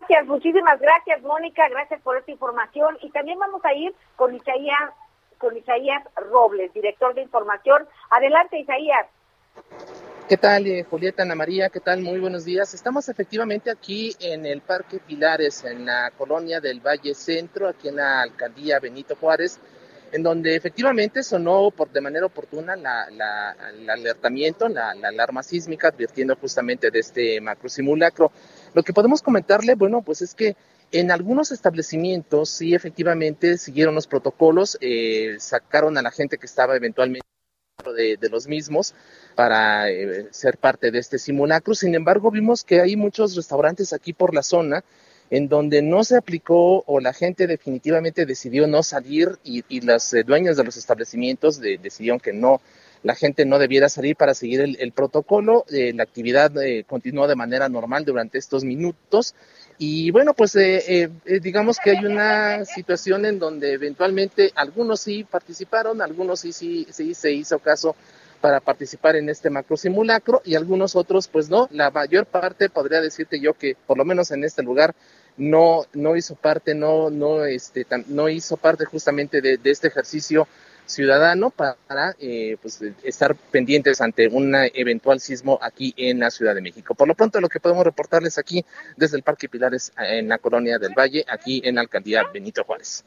[0.00, 2.98] Gracias, muchísimas gracias, Mónica, gracias por esta información.
[3.00, 4.90] Y también vamos a ir con Isaías,
[5.38, 7.88] con Isaías Robles, director de información.
[8.10, 9.06] Adelante, Isaías.
[10.30, 11.70] ¿Qué tal, eh, Julieta Ana María?
[11.70, 12.02] ¿Qué tal?
[12.02, 12.72] Muy buenos días.
[12.72, 17.96] Estamos efectivamente aquí en el Parque Pilares, en la colonia del Valle Centro, aquí en
[17.96, 19.58] la alcaldía Benito Juárez,
[20.12, 26.36] en donde efectivamente sonó por, de manera oportuna el alertamiento, la, la alarma sísmica, advirtiendo
[26.36, 28.30] justamente de este macro simulacro.
[28.72, 30.54] Lo que podemos comentarle, bueno, pues es que
[30.92, 36.76] en algunos establecimientos sí efectivamente siguieron los protocolos, eh, sacaron a la gente que estaba
[36.76, 37.26] eventualmente
[37.96, 38.94] de, de los mismos
[39.40, 41.74] para eh, ser parte de este simulacro.
[41.74, 44.84] Sin embargo, vimos que hay muchos restaurantes aquí por la zona
[45.30, 50.12] en donde no se aplicó o la gente definitivamente decidió no salir y, y las
[50.12, 52.60] eh, dueñas de los establecimientos de, decidieron que no
[53.02, 55.64] la gente no debiera salir para seguir el, el protocolo.
[55.70, 59.34] Eh, la actividad eh, continuó de manera normal durante estos minutos.
[59.78, 65.24] Y bueno, pues eh, eh, digamos que hay una situación en donde eventualmente algunos sí
[65.24, 67.96] participaron, algunos sí, sí, sí se hizo caso
[68.40, 71.68] para participar en este macro simulacro y algunos otros pues no.
[71.70, 74.94] La mayor parte podría decirte yo que por lo menos en este lugar
[75.36, 80.46] no, no hizo parte, no, no, este, no hizo parte justamente de, de este ejercicio
[80.90, 86.60] ciudadano para eh, pues, estar pendientes ante un eventual sismo aquí en la Ciudad de
[86.60, 86.94] México.
[86.94, 88.64] Por lo pronto, lo que podemos reportarles aquí
[88.96, 93.04] desde el Parque Pilares en la Colonia del Valle, aquí en la alcaldía Benito Juárez.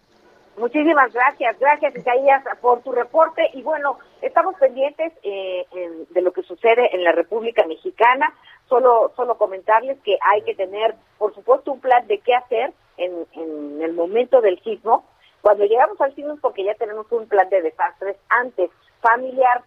[0.58, 6.32] Muchísimas gracias, gracias Isaías por tu reporte y bueno, estamos pendientes eh, en, de lo
[6.32, 8.32] que sucede en la República Mexicana.
[8.70, 13.26] Solo, solo comentarles que hay que tener, por supuesto, un plan de qué hacer en,
[13.34, 15.04] en el momento del sismo,
[15.42, 18.70] cuando llegamos al sismo porque ya tenemos un plan de desastres antes,
[19.02, 19.64] familiar,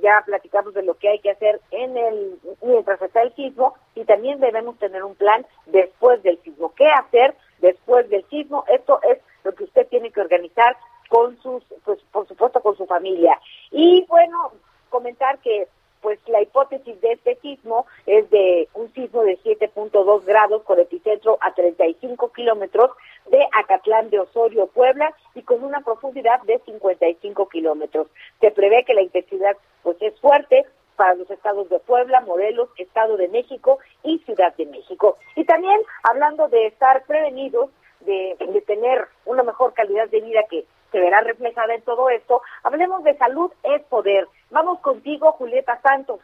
[0.00, 4.04] ya platicamos de lo que hay que hacer en el mientras está el sismo y
[4.04, 6.72] también debemos tener un plan después del sismo.
[6.74, 8.64] ¿Qué hacer después del sismo?
[8.68, 10.76] Esto es lo que usted tiene que organizar
[11.08, 13.38] con sus, pues por supuesto con su familia.
[13.70, 14.52] Y bueno,
[14.88, 15.68] comentar que
[16.02, 21.38] pues la hipótesis de este sismo es de un sismo de 7.2 grados con epicentro
[21.40, 22.90] a 35 kilómetros
[23.30, 28.08] de Acatlán de Osorio, Puebla, y con una profundidad de 55 kilómetros.
[28.40, 33.16] Se prevé que la intensidad pues es fuerte para los estados de Puebla, Morelos, Estado
[33.16, 35.18] de México y Ciudad de México.
[35.36, 37.70] Y también hablando de estar prevenidos,
[38.04, 42.42] de, de tener una mejor calidad de vida que se verá reflejada en todo esto,
[42.62, 44.28] hablemos de salud es poder.
[44.50, 46.20] Vamos contigo, Julieta Santos.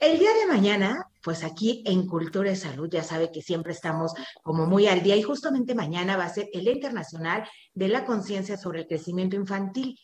[0.00, 4.14] El día de mañana, pues aquí en Cultura y Salud, ya sabe que siempre estamos
[4.44, 8.56] como muy al día y justamente mañana va a ser el Internacional de la Conciencia
[8.56, 9.98] sobre el Crecimiento Infantil.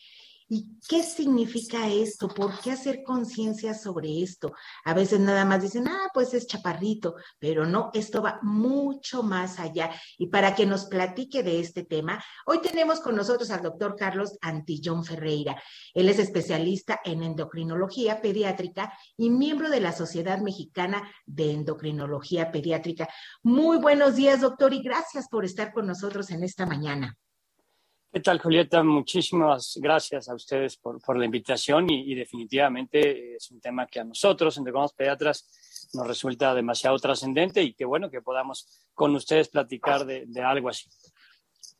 [0.47, 2.29] ¿Y qué significa esto?
[2.29, 4.53] ¿Por qué hacer conciencia sobre esto?
[4.85, 9.59] A veces nada más dicen, ah, pues es chaparrito, pero no, esto va mucho más
[9.59, 9.91] allá.
[10.19, 14.37] Y para que nos platique de este tema, hoy tenemos con nosotros al doctor Carlos
[14.43, 15.61] Antillón Ferreira.
[15.95, 23.09] Él es especialista en endocrinología pediátrica y miembro de la Sociedad Mexicana de Endocrinología Pediátrica.
[23.43, 27.17] Muy buenos días, doctor, y gracias por estar con nosotros en esta mañana.
[28.15, 28.85] ¿Qué tal, Julieta?
[28.85, 34.57] Muchísimas gracias a ustedes por, la invitación y, definitivamente es un tema que a nosotros,
[34.57, 40.07] entre como pediatras, nos resulta demasiado trascendente y qué bueno que podamos con ustedes platicar
[40.07, 40.89] de algo así.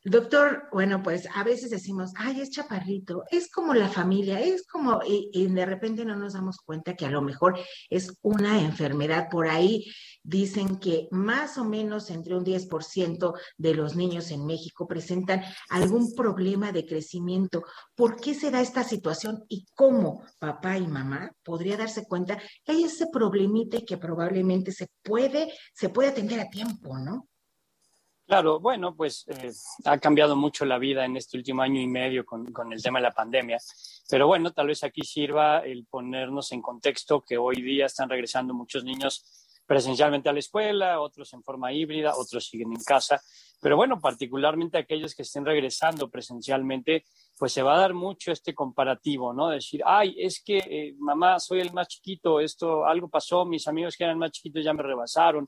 [0.07, 4.99] Doctor, bueno, pues a veces decimos, ay, es chaparrito, es como la familia, es como,
[5.03, 7.57] y, de repente no nos damos cuenta que a lo mejor
[7.89, 9.29] es una enfermedad.
[9.31, 9.83] Por ahí
[10.21, 15.41] dicen que más o menos entre un 10% de los niños en México presentan
[15.71, 17.63] algún problema de crecimiento.
[17.95, 22.73] ¿Por qué se da esta situación y cómo papá y mamá podría darse cuenta que
[22.73, 27.27] hay ese problemita que probablemente se puede, se puede atender a tiempo, ¿no?
[28.27, 29.51] Claro, bueno, pues eh,
[29.85, 33.03] ha cambiado mucho la vida en este último año y medio con, el tema de
[33.03, 33.59] la pandemia.
[34.09, 38.55] Pero bueno, tal vez aquí sirva el ponernos en contexto que hoy día están regresando
[38.55, 39.23] muchos niños
[39.67, 43.21] presencialmente a la escuela, otros en forma híbrida, otros siguen en casa.
[43.61, 47.05] Pero bueno, particularmente aquellos que estén regresando presencialmente,
[47.37, 49.49] pues se va a dar mucho este comparativo, ¿no?
[49.49, 53.95] Decir, ay, es que eh, mamá, soy el más chiquito, esto, algo pasó, mis amigos
[53.95, 55.47] que eran más chiquitos ya me rebasaron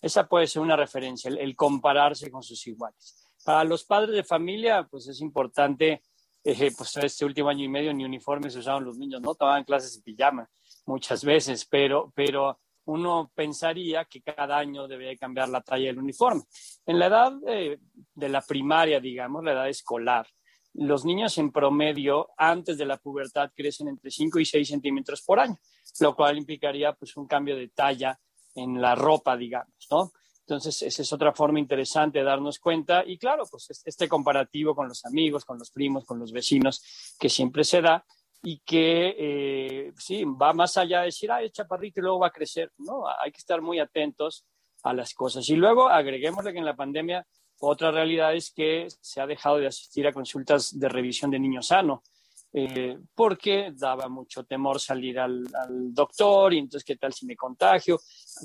[0.00, 3.16] esa puede ser una referencia, el, compararse con sus iguales.
[3.44, 6.02] Para los padres de familia, pues es importante,
[6.44, 9.34] eh, pues este último año y medio ni uniformes usaban los niños, ¿no?
[9.34, 10.48] Tomaban clases de pijama
[10.86, 16.42] muchas veces, pero, pero uno pensaría que cada año debería cambiar la talla del uniforme.
[16.86, 17.80] En la edad de,
[18.14, 20.26] de la primaria, digamos, la edad escolar,
[20.74, 25.40] los niños en promedio antes de la pubertad crecen entre 5 y 6 centímetros por
[25.40, 25.58] año,
[26.00, 28.18] lo cual implicaría pues un cambio de talla
[28.58, 30.12] en la ropa, digamos, ¿no?
[30.40, 33.04] Entonces, esa es otra forma interesante de darnos cuenta.
[33.06, 37.28] Y claro, pues este comparativo con los amigos, con los primos, con los vecinos, que
[37.28, 38.02] siempre se da
[38.42, 42.28] y que, eh, sí, va más allá de decir, ah, es chaparrito y luego va
[42.28, 42.72] a crecer.
[42.78, 44.46] No, hay que estar muy atentos
[44.84, 45.46] a las cosas.
[45.50, 47.26] Y luego agreguémosle que en la pandemia
[47.60, 51.60] otra realidad es que se ha dejado de asistir a consultas de revisión de niño
[51.60, 52.02] sano.
[52.50, 55.44] Eh, porque daba mucho temor salir al,
[55.92, 58.00] doctor y entonces qué tal si me contagio.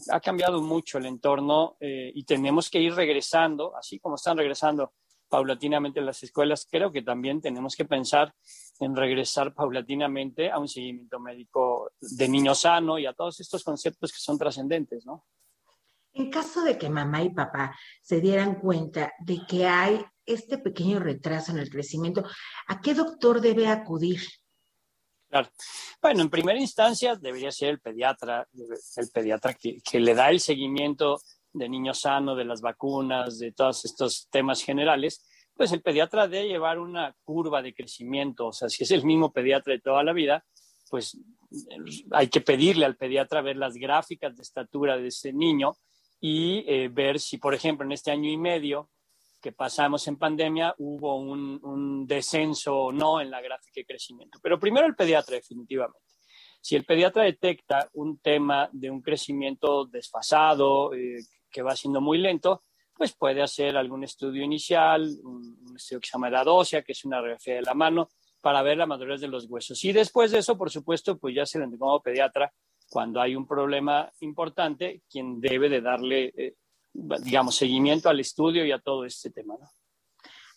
[0.10, 4.94] Ha cambiado mucho el entorno eh, y tenemos que ir regresando, así como están regresando
[5.30, 8.36] paulatinamente las escuelas, creo que también tenemos que pensar
[8.80, 14.12] en regresar paulatinamente a un seguimiento médico de niño sano y a todos estos conceptos
[14.12, 15.26] que son trascendentes, ¿no?
[16.14, 21.00] En caso de que mamá y papá se dieran cuenta de que hay este pequeño
[21.00, 22.24] retraso en el crecimiento,
[22.68, 24.22] ¿a qué doctor debe acudir?
[25.28, 25.50] Claro.
[26.00, 31.20] Bueno, en primera instancia debería ser el pediatra, el pediatra que, le da el seguimiento
[31.52, 36.50] de niño sano, de las vacunas, de todos estos temas generales, pues el pediatra debe
[36.50, 40.14] llevar una curva de crecimiento, o sea, si es el mismo pediatra de toda la
[40.14, 40.46] vida,
[40.90, 41.18] pues
[42.12, 45.76] hay que pedirle al pediatra ver las gráficas de estatura de ese niño
[46.26, 48.90] y eh, ver si, por ejemplo, en este año y medio
[49.42, 54.40] que pasamos en pandemia hubo un, descenso o no en la gráfica de crecimiento.
[54.42, 56.00] Pero primero el pediatra, definitivamente.
[56.62, 61.20] Si el pediatra detecta un tema de un crecimiento desfasado, eh,
[61.52, 66.14] que va siendo muy lento, pues puede hacer algún estudio inicial, un, estudio que se
[66.14, 68.08] llama edad ósea, que es una radiografía de la mano,
[68.40, 69.84] para ver la madurez de los huesos.
[69.84, 72.54] Y después de eso, por supuesto, pues ya se le como pediatra,
[72.94, 76.54] cuando hay un problema importante, quien debe de darle eh,
[76.94, 79.56] digamos, seguimiento al estudio y a todo este tema.
[79.60, 79.68] ¿no?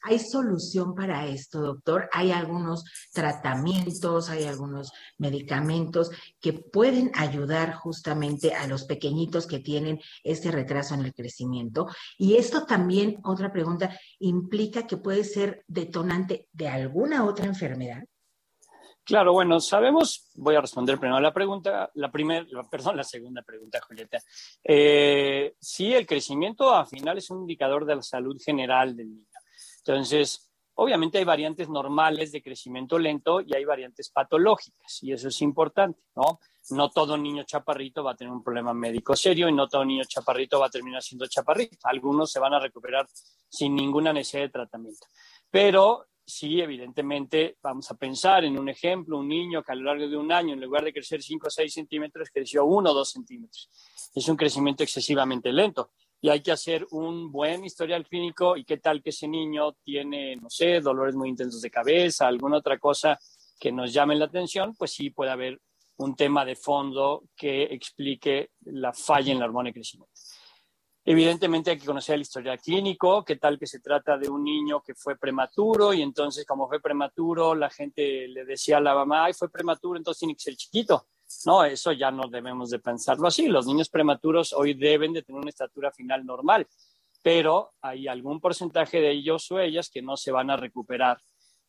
[0.03, 2.11] ¿Hay solución para esto, doctor?
[2.13, 9.99] ¿Hay algunos tratamientos, hay algunos medicamentos que pueden ayudar justamente a los pequeñitos que tienen
[10.23, 11.87] este retraso en el crecimiento?
[12.19, 18.05] Y esto también, otra pregunta, implica que puede ser detonante de alguna otra enfermedad.
[19.07, 23.41] Claro, bueno, sabemos, voy a responder primero a la pregunta, la primera, perdón, la segunda
[23.43, 24.19] pregunta, Julieta.
[24.65, 29.29] Eh, sí, el crecimiento al final es un indicador de la salud general del niño.
[29.79, 35.41] Entonces, obviamente hay variantes normales de crecimiento lento y hay variantes patológicas, y eso es
[35.41, 36.41] importante, ¿no?
[36.71, 40.03] No todo niño chaparrito va a tener un problema médico serio y no todo niño
[40.03, 41.79] chaparrito va a terminar siendo chaparrito.
[41.85, 43.07] Algunos se van a recuperar
[43.49, 45.07] sin ninguna necesidad de tratamiento.
[45.49, 50.09] Pero sí, evidentemente, vamos a pensar en un ejemplo, un niño que a lo largo
[50.09, 53.11] de un año, en lugar de crecer 5 o 6 centímetros, creció 1 o 2
[53.11, 53.71] centímetros.
[54.15, 58.79] Es un crecimiento excesivamente lento y hay que hacer un buen historial clínico y qué
[58.79, 63.19] tal que ese niño tiene, no sé, dolores muy intensos de cabeza, alguna otra cosa
[63.61, 65.61] que nos llamen la atención, pues sí puede haber
[65.99, 70.13] un tema de fondo que explique la falla en la hormona de crecimiento.
[71.09, 74.83] Evidentemente hay que conocer el historial clínico, qué tal que se trata de un niño
[74.83, 79.27] que fue prematuro y entonces como fue prematuro la gente le decía a la mamá,
[79.27, 81.07] ay, fue prematuro, entonces tiene que ser chiquito.
[81.45, 83.47] No, eso ya no debemos de pensarlo así.
[83.47, 86.67] Los niños prematuros hoy deben de tener una estatura final normal,
[87.23, 91.19] pero hay algún porcentaje de ellos o ellas que no se van a recuperar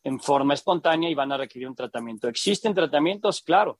[0.04, 2.28] en forma espontánea y van a requerir un tratamiento.
[2.28, 3.44] ¿Existen tratamientos?
[3.44, 3.80] Claro.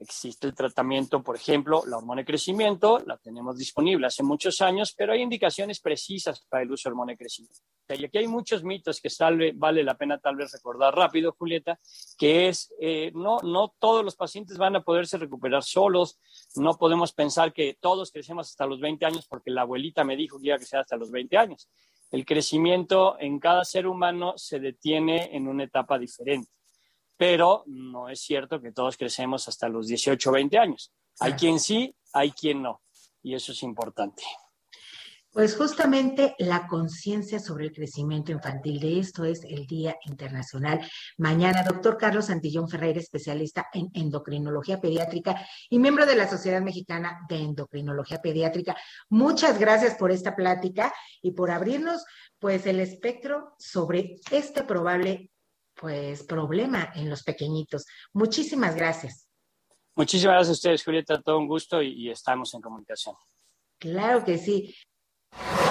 [0.00, 4.94] Existe el tratamiento, por ejemplo, la hormona de crecimiento, la tenemos disponible hace muchos años,
[4.96, 7.58] pero hay indicaciones precisas para el uso de hormona de crecimiento.
[7.88, 11.80] Y aquí hay muchos mitos que salve, vale la pena tal vez recordar rápido, Julieta,
[12.16, 16.20] que es, eh, no, no todos los pacientes van a poderse recuperar solos,
[16.54, 20.38] no podemos pensar que todos crecemos hasta los 20 años porque la abuelita me dijo
[20.38, 21.68] que iba a crecer hasta los 20 años.
[22.12, 26.57] El crecimiento en cada ser humano se detiene en una etapa diferente
[27.18, 30.92] pero no es cierto que todos crecemos hasta los 18 o 20 años.
[31.20, 32.80] Hay quien sí, hay quien no,
[33.22, 34.22] y eso es importante.
[35.30, 40.80] Pues justamente la conciencia sobre el crecimiento infantil de esto es el Día Internacional.
[41.18, 47.20] Mañana, doctor Carlos Santillón Ferreira, especialista en endocrinología pediátrica y miembro de la Sociedad Mexicana
[47.28, 48.76] de Endocrinología Pediátrica.
[49.10, 52.04] Muchas gracias por esta plática y por abrirnos
[52.38, 55.30] pues el espectro sobre este probable
[55.80, 57.86] pues problema en los pequeñitos.
[58.12, 59.28] Muchísimas gracias.
[59.94, 63.14] Muchísimas gracias a ustedes, Julieta, todo un gusto y, y estamos en comunicación.
[63.78, 64.74] Claro que sí.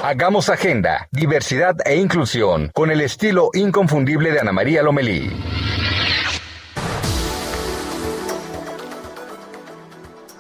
[0.03, 5.57] Hagamos agenda, diversidad e inclusión con el estilo inconfundible de Ana María Lomelí.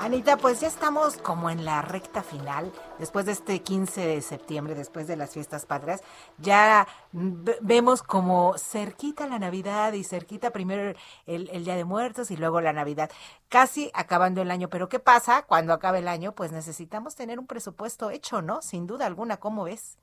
[0.07, 4.73] Anita, pues ya estamos como en la recta final, después de este 15 de septiembre,
[4.73, 6.01] después de las fiestas patrias,
[6.37, 12.37] ya vemos como cerquita la Navidad y cerquita primero el, el, Día de Muertos y
[12.37, 13.11] luego la Navidad,
[13.49, 14.69] casi acabando el año.
[14.69, 16.31] Pero ¿qué pasa cuando acabe el año?
[16.31, 18.61] Pues necesitamos tener un presupuesto hecho, ¿no?
[18.61, 19.99] Sin duda alguna, ¿cómo ves?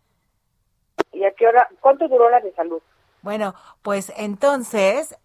[1.13, 1.67] ¿Y a qué hora?
[1.81, 2.83] ¿Cuánto duró la de salud?
[3.23, 5.17] Bueno, pues entonces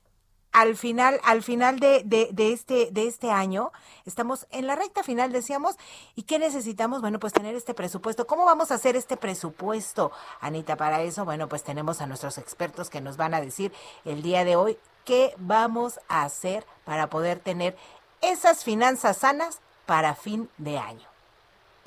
[0.52, 3.72] al final, al final de, de, este, de este año,
[4.06, 5.76] estamos en la recta final, decíamos,
[6.16, 7.02] ¿y qué necesitamos?
[7.02, 8.26] Bueno, pues tener este presupuesto.
[8.26, 10.76] ¿Cómo vamos a hacer este presupuesto, Anita?
[10.76, 13.72] Para eso, bueno, pues tenemos a nuestros expertos que nos van a decir
[14.06, 17.78] el día de hoy qué vamos a hacer para poder tener
[18.22, 21.09] esas finanzas sanas para fin de año.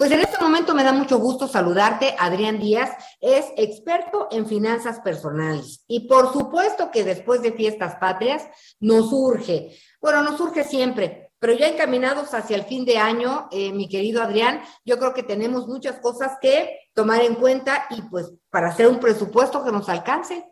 [0.03, 2.17] Pues en este momento me da mucho gusto saludarte.
[2.19, 2.91] Adrián Díaz
[3.21, 5.85] es experto en finanzas personales.
[5.87, 8.49] Y por supuesto que después de fiestas patrias
[8.81, 13.73] nos surge, bueno, nos surge siempre, pero ya encaminados hacia el fin de año, eh,
[13.73, 18.33] mi querido Adrián, yo creo que tenemos muchas cosas que tomar en cuenta y pues
[18.51, 20.45] para hacer un presupuesto que nos alcance.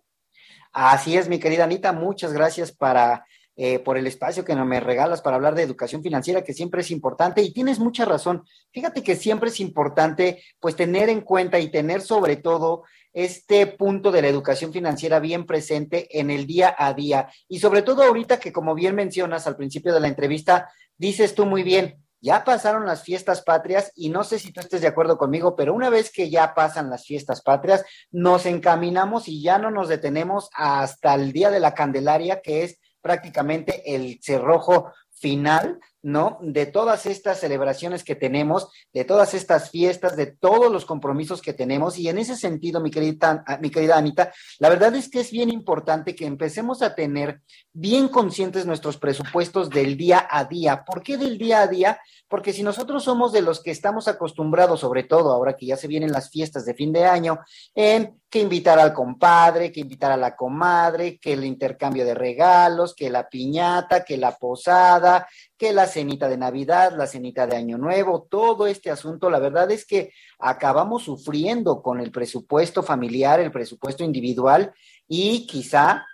[0.72, 3.26] Así es, mi querida Anita, muchas gracias para
[3.62, 6.90] eh, por el espacio que me regalas para hablar de educación financiera, que siempre es
[6.90, 8.42] importante y tienes mucha razón.
[8.72, 14.12] Fíjate que siempre es importante pues tener en cuenta y tener sobre todo este punto
[14.12, 18.40] de la educación financiera bien presente en el día a día y sobre todo ahorita
[18.40, 22.86] que como bien mencionas al principio de la entrevista, dices tú muy bien, ya pasaron
[22.86, 26.10] las fiestas patrias y no sé si tú estés de acuerdo conmigo, pero una vez
[26.10, 31.32] que ya pasan las fiestas patrias, nos encaminamos y ya no nos detenemos hasta el
[31.32, 36.38] día de la Candelaria, que es prácticamente el cerrojo final, ¿no?
[36.40, 41.52] De todas estas celebraciones que tenemos, de todas estas fiestas, de todos los compromisos que
[41.52, 41.98] tenemos.
[41.98, 45.50] Y en ese sentido, mi querida, mi querida Anita, la verdad es que es bien
[45.50, 47.40] importante que empecemos a tener
[47.72, 50.84] bien conscientes nuestros presupuestos del día a día.
[50.84, 52.00] ¿Por qué del día a día?
[52.28, 55.88] Porque si nosotros somos de los que estamos acostumbrados, sobre todo ahora que ya se
[55.88, 57.40] vienen las fiestas de fin de año,
[57.74, 62.94] en que invitar al compadre, que invitar a la comadre, que el intercambio de regalos,
[62.94, 65.26] que la piñata, que la posada,
[65.60, 69.70] que la cenita de Navidad, la cenita de Año Nuevo, todo este asunto, la verdad
[69.70, 74.72] es que acabamos sufriendo con el presupuesto familiar, el presupuesto individual
[75.06, 76.06] y quizá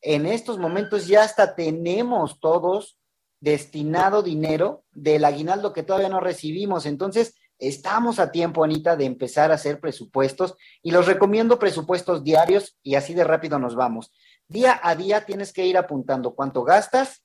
[0.00, 2.96] en estos momentos ya hasta tenemos todos
[3.40, 6.86] destinado dinero del aguinaldo que todavía no recibimos.
[6.86, 12.78] Entonces, estamos a tiempo, Anita, de empezar a hacer presupuestos y los recomiendo presupuestos diarios
[12.84, 14.12] y así de rápido nos vamos.
[14.46, 17.24] Día a día tienes que ir apuntando cuánto gastas,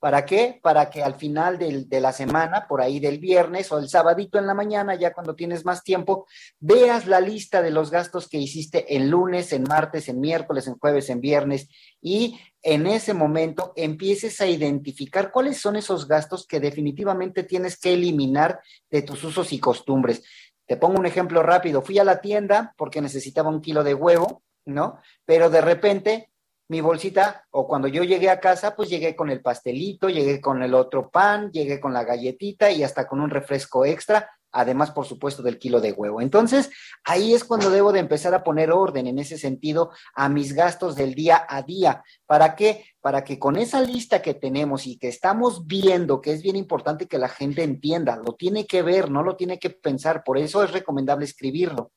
[0.00, 0.58] ¿Para qué?
[0.62, 4.46] Para que al final de la semana, por ahí del viernes o el sabadito en
[4.46, 6.26] la mañana, ya cuando tienes más tiempo,
[6.58, 10.78] veas la lista de los gastos que hiciste en lunes, en martes, en miércoles, en
[10.78, 11.68] jueves, en viernes
[12.00, 17.92] y en ese momento empieces a identificar cuáles son esos gastos que definitivamente tienes que
[17.92, 20.22] eliminar de tus usos y costumbres.
[20.64, 21.82] Te pongo un ejemplo rápido.
[21.82, 24.98] Fui a la tienda porque necesitaba un kilo de huevo, ¿no?
[25.26, 26.29] Pero de repente
[26.70, 30.62] mi bolsita, o cuando yo llegué a casa, pues llegué con el pastelito, llegué con
[30.62, 35.04] el otro pan, llegué con la galletita y hasta con un refresco extra, además, por
[35.04, 36.20] supuesto, del kilo de huevo.
[36.20, 36.70] Entonces,
[37.02, 40.94] ahí es cuando debo de empezar a poner orden en ese sentido a mis gastos
[40.94, 42.04] del día a día.
[42.24, 42.84] ¿Para qué?
[43.00, 47.08] Para que con esa lista que tenemos y que estamos viendo, que es bien importante
[47.08, 50.62] que la gente entienda, lo tiene que ver, no lo tiene que pensar, por eso
[50.62, 51.90] es recomendable escribirlo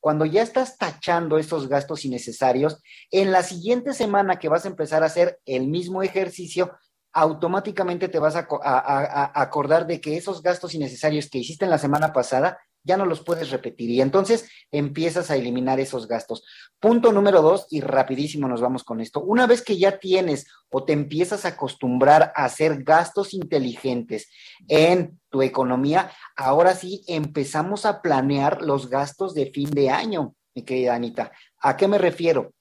[0.00, 5.02] cuando ya estás tachando esos gastos innecesarios, en la siguiente semana que vas a empezar
[5.02, 6.72] a hacer el mismo ejercicio,
[7.12, 11.78] automáticamente te vas a, a acordar de que esos gastos innecesarios que hiciste en la
[11.78, 16.44] semana pasada ya no los puedes repetir y entonces empiezas a eliminar esos gastos.
[16.78, 20.84] Punto número dos, y rapidísimo nos vamos con esto, una vez que ya tienes o
[20.84, 24.28] te empiezas a acostumbrar a hacer gastos inteligentes
[24.68, 30.62] en tu economía, ahora sí empezamos a planear los gastos de fin de año, mi
[30.62, 31.32] querida Anita.
[31.60, 32.54] ¿A qué me refiero?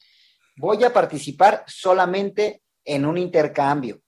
[0.58, 4.02] Voy a participar solamente en un intercambio.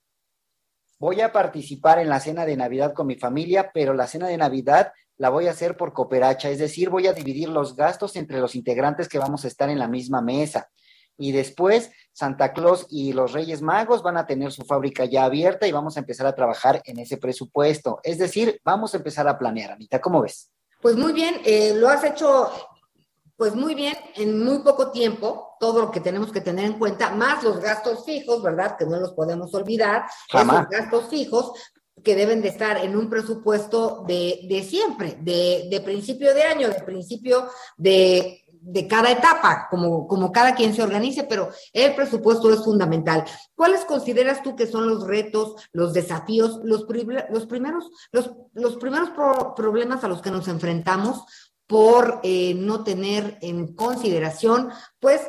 [1.00, 4.38] Voy a participar en la cena de Navidad con mi familia, pero la cena de
[4.38, 4.92] Navidad
[5.22, 8.56] la voy a hacer por cooperacha, es decir, voy a dividir los gastos entre los
[8.56, 10.72] integrantes que vamos a estar en la misma mesa.
[11.16, 15.68] Y después Santa Claus y los Reyes Magos van a tener su fábrica ya abierta
[15.68, 18.00] y vamos a empezar a trabajar en ese presupuesto.
[18.02, 20.50] Es decir, vamos a empezar a planear, Anita, ¿cómo ves?
[20.82, 22.50] Pues muy bien, eh, lo has hecho
[23.38, 27.12] pues muy bien, en muy poco tiempo, todo lo que tenemos que tener en cuenta,
[27.12, 28.76] más los gastos fijos, ¿verdad?
[28.78, 30.62] Que no los podemos olvidar, Jamás.
[30.62, 31.52] esos gastos fijos,
[32.04, 36.70] que deben de estar en un presupuesto de, de siempre, de, de, principio de año,
[36.70, 37.48] de principio
[37.78, 43.26] de, de cada etapa, como, como cada quien se organice, pero el presupuesto es fundamental.
[43.56, 46.86] ¿Cuáles consideras tú que son los retos, los desafíos, los,
[47.30, 51.24] los primeros, los, los primeros pro problemas a los que nos enfrentamos
[51.66, 55.22] por eh, no tener en consideración, pues,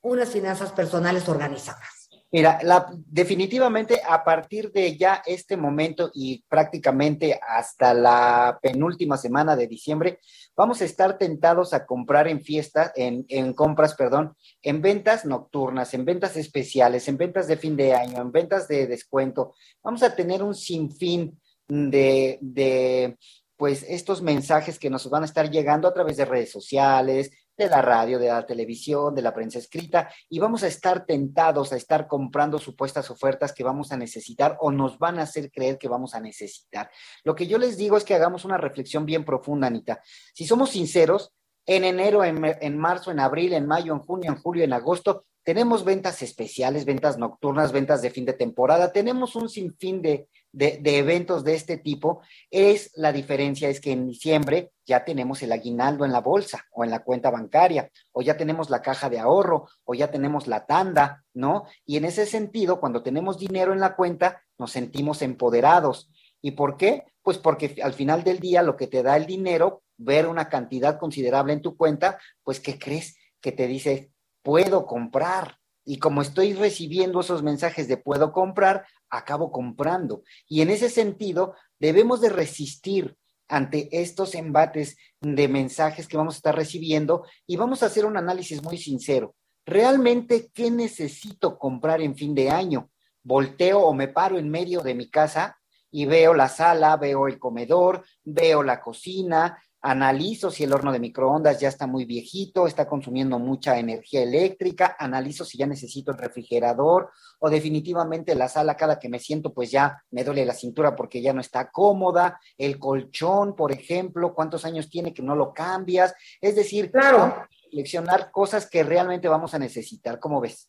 [0.00, 1.91] unas finanzas personales organizadas?
[2.34, 9.54] Mira, la, definitivamente a partir de ya este momento y prácticamente hasta la penúltima semana
[9.54, 10.18] de diciembre,
[10.56, 15.92] vamos a estar tentados a comprar en fiestas, en, en, compras, perdón, en ventas nocturnas,
[15.92, 19.54] en ventas especiales, en ventas de fin de año, en ventas de descuento.
[19.82, 23.18] Vamos a tener un sinfín de, de
[23.58, 27.68] pues estos mensajes que nos van a estar llegando a través de redes sociales, de
[27.68, 31.76] la radio, de la televisión, de la prensa escrita, y vamos a estar tentados a
[31.76, 35.88] estar comprando supuestas ofertas que vamos a necesitar o nos van a hacer creer que
[35.88, 36.90] vamos a necesitar.
[37.24, 40.00] Lo que yo les digo es que hagamos una reflexión bien profunda, Anita.
[40.34, 41.32] Si somos sinceros,
[41.66, 45.26] en enero, en, en marzo, en abril, en mayo, en junio, en julio, en agosto,
[45.44, 50.80] tenemos ventas especiales, ventas nocturnas, ventas de fin de temporada, tenemos un sinfín de, de,
[50.84, 56.04] eventos de este tipo es la diferencia es que en diciembre ya tenemos el aguinaldo
[56.04, 59.68] en la bolsa o en la cuenta bancaria o ya tenemos la caja de ahorro
[59.84, 61.64] o ya tenemos la tanda, ¿no?
[61.86, 66.10] Y en ese sentido, cuando tenemos dinero en la cuenta, nos sentimos empoderados.
[66.42, 67.04] ¿Y por qué?
[67.22, 70.98] Pues porque al final del día lo que te da el dinero, ver una cantidad
[70.98, 73.16] considerable en tu cuenta, pues ¿qué crees?
[73.40, 74.10] Que te dice,
[74.42, 80.22] puedo comprar, y como estoy recibiendo esos mensajes de puedo comprar, acabo comprando.
[80.48, 86.38] Y en ese sentido, debemos de resistir ante estos embates de mensajes que vamos a
[86.38, 89.34] estar recibiendo y vamos a hacer un análisis muy sincero.
[89.66, 92.90] ¿Realmente qué necesito comprar en fin de año?
[93.22, 95.58] Volteo o me paro en medio de mi casa
[95.90, 101.00] y veo la sala, veo el comedor, veo la cocina, analizo si el horno de
[101.00, 106.18] microondas ya está muy viejito, está consumiendo mucha energía eléctrica, analizo si ya necesito el
[106.18, 107.10] refrigerador
[107.40, 111.20] o definitivamente la sala cada que me siento pues ya me duele la cintura porque
[111.20, 116.14] ya no está cómoda, el colchón, por ejemplo, cuántos años tiene que no lo cambias,
[116.40, 120.68] es decir, claro, seleccionar cosas que realmente vamos a necesitar, ¿cómo ves?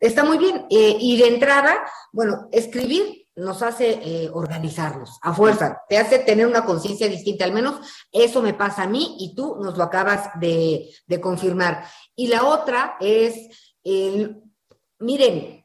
[0.00, 0.66] Está muy bien.
[0.70, 1.76] Eh, y de entrada,
[2.12, 7.52] bueno, escribir nos hace eh, organizarnos a fuerza, te hace tener una conciencia distinta, al
[7.52, 7.80] menos
[8.12, 11.84] eso me pasa a mí y tú nos lo acabas de, confirmar.
[12.14, 13.34] Y la otra es,
[14.98, 15.64] miren,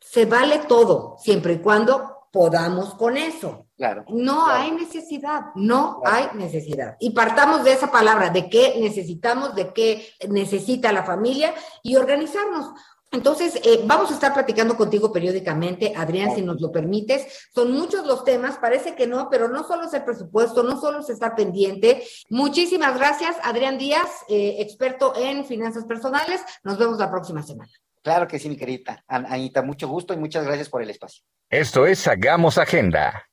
[0.00, 3.66] se vale todo siempre y cuando podamos con eso.
[3.76, 6.96] Claro, no hay necesidad, no hay necesidad.
[7.00, 12.72] Y partamos de esa palabra, de qué necesitamos, de qué necesita la familia y organizarnos.
[13.12, 17.48] Entonces, eh, vamos a estar platicando contigo periódicamente, Adrián, si nos lo permites.
[17.52, 21.00] Son muchos los temas, parece que no, pero no solo es el presupuesto, no solo
[21.00, 22.04] es estar pendiente.
[22.28, 26.40] Muchísimas gracias, Adrián Díaz, eh, experto en finanzas personales.
[26.62, 27.70] Nos vemos la próxima semana.
[28.02, 31.22] Claro que sí, mi querida Anita, mucho gusto y muchas gracias por el espacio.
[31.50, 33.26] Esto es Hagamos Agenda.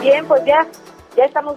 [0.00, 0.66] Bien, pues ya,
[1.16, 1.56] ya estamos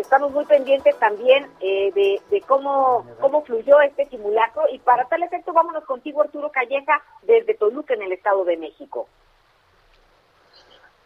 [0.00, 5.22] estamos muy pendientes también eh, de, de, cómo, cómo fluyó este simulacro y para tal
[5.22, 9.08] efecto vámonos contigo Arturo Calleja desde Toluca en el Estado de México.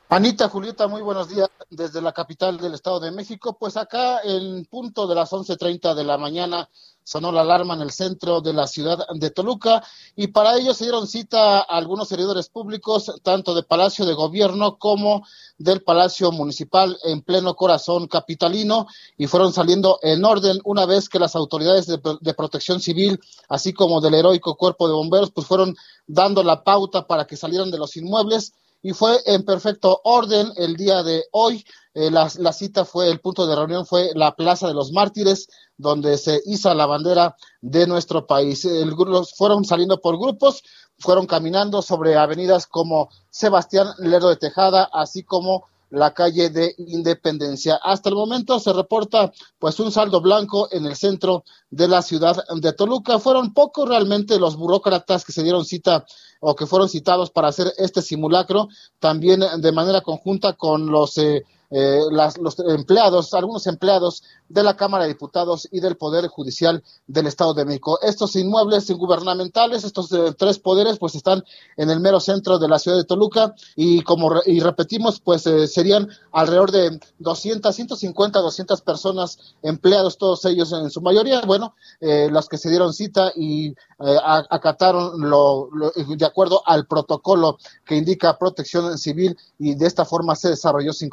[0.09, 3.57] Anita, Julieta, muy buenos días desde la capital del Estado de México.
[3.59, 6.71] Pues acá en punto de las 11.30 de la mañana
[7.03, 9.83] sonó la alarma en el centro de la ciudad de Toluca
[10.15, 14.79] y para ello se dieron cita a algunos servidores públicos, tanto de Palacio de Gobierno
[14.79, 15.27] como
[15.59, 18.87] del Palacio Municipal en pleno corazón capitalino
[19.19, 23.73] y fueron saliendo en orden una vez que las autoridades de, de protección civil, así
[23.73, 25.75] como del heroico cuerpo de bomberos, pues fueron
[26.07, 28.53] dando la pauta para que salieran de los inmuebles
[28.83, 31.65] y fue en perfecto orden el día de hoy.
[31.95, 35.49] Eh, la, la, cita fue, el punto de reunión fue la Plaza de los Mártires,
[35.77, 38.65] donde se iza la bandera de nuestro país.
[38.65, 40.63] El, los fueron saliendo por grupos,
[40.99, 47.79] fueron caminando sobre avenidas como Sebastián Lerdo de Tejada, así como la calle de Independencia.
[47.83, 52.37] Hasta el momento se reporta pues un saldo blanco en el centro de la ciudad
[52.57, 53.19] de Toluca.
[53.19, 56.05] Fueron pocos realmente los burócratas que se dieron cita
[56.41, 58.69] o que fueron citados para hacer este simulacro,
[58.99, 64.77] también de manera conjunta con los eh, eh, las, los empleados, algunos empleados de la
[64.77, 67.99] Cámara de Diputados y del Poder Judicial del Estado de México.
[68.03, 71.45] Estos inmuebles gubernamentales, estos eh, tres poderes, pues están
[71.77, 75.67] en el mero centro de la ciudad de Toluca y como y repetimos, pues eh,
[75.67, 82.29] serían alrededor de 200, 150, 200 personas empleados, todos ellos en su mayoría, bueno, eh,
[82.31, 87.57] los que se dieron cita y acataron lo, lo, de acuerdo al protocolo
[87.87, 91.09] que indica protección civil y de esta forma se desarrolló sin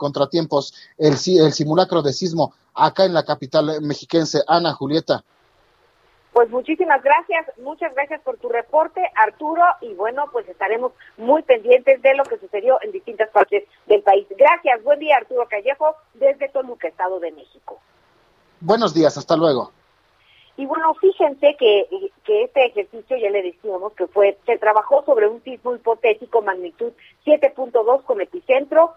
[0.47, 4.41] contratiempos el, el simulacro de sismo acá en la capital mexiquense.
[4.47, 5.23] Ana Julieta.
[6.33, 12.01] Pues muchísimas gracias, muchas gracias por tu reporte, Arturo, y bueno, pues estaremos muy pendientes
[12.01, 14.25] de lo que sucedió en distintas partes del país.
[14.35, 17.79] Gracias, buen día, Arturo Callejo, desde Toluca, Estado de México.
[18.61, 19.71] Buenos días, hasta luego.
[20.57, 21.87] Y bueno, fíjense que,
[22.23, 26.93] que este ejercicio, ya le decíamos que fue, se trabajó sobre un sismo hipotético magnitud
[27.25, 28.93] 7.2 con epicentro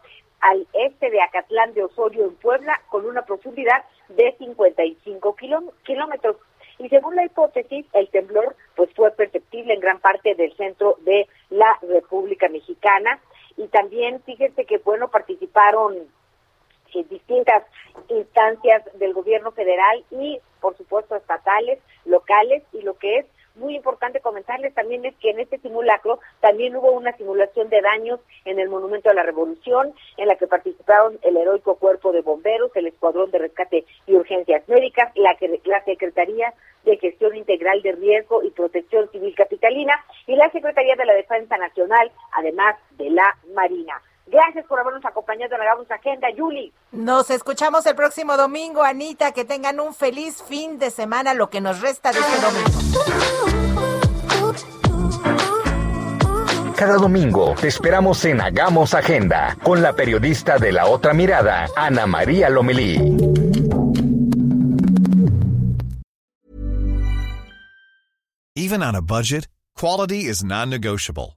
[0.47, 5.37] al este de Acatlán de Osorio en Puebla con una profundidad de 55
[5.83, 6.37] kilómetros.
[6.79, 11.27] Y según la hipótesis, el temblor pues fue perceptible en gran parte del centro de
[11.51, 13.19] la República Mexicana
[13.57, 15.97] y también fíjense que bueno participaron
[16.95, 17.65] en distintas
[18.09, 23.27] instancias del gobierno federal y por supuesto estatales, locales y lo que es
[23.57, 28.21] muy importante comentarles también es que en este simulacro también hubo una simulación de daños
[28.45, 32.71] en el Monumento a la Revolución, en la que participaron el heroico cuerpo de bomberos,
[32.75, 36.53] el Escuadrón de Rescate y Urgencias Médicas, la, la Secretaría
[36.85, 39.95] de Gestión Integral de Riesgo y Protección Civil Capitalina
[40.27, 44.01] y la Secretaría de la Defensa Nacional, además de la Marina.
[44.27, 46.73] Gracias por habernos acompañado en Hagamos Agenda, Yuli.
[46.93, 49.33] Nos escuchamos el próximo domingo, Anita.
[49.33, 52.71] Que tengan un feliz fin de semana, lo que nos resta de este domingo.
[56.77, 62.07] Cada domingo te esperamos en Hagamos Agenda con la periodista de la otra mirada, Ana
[62.07, 62.97] María Lomelí.
[68.55, 71.37] Even on a budget, quality is non-negotiable.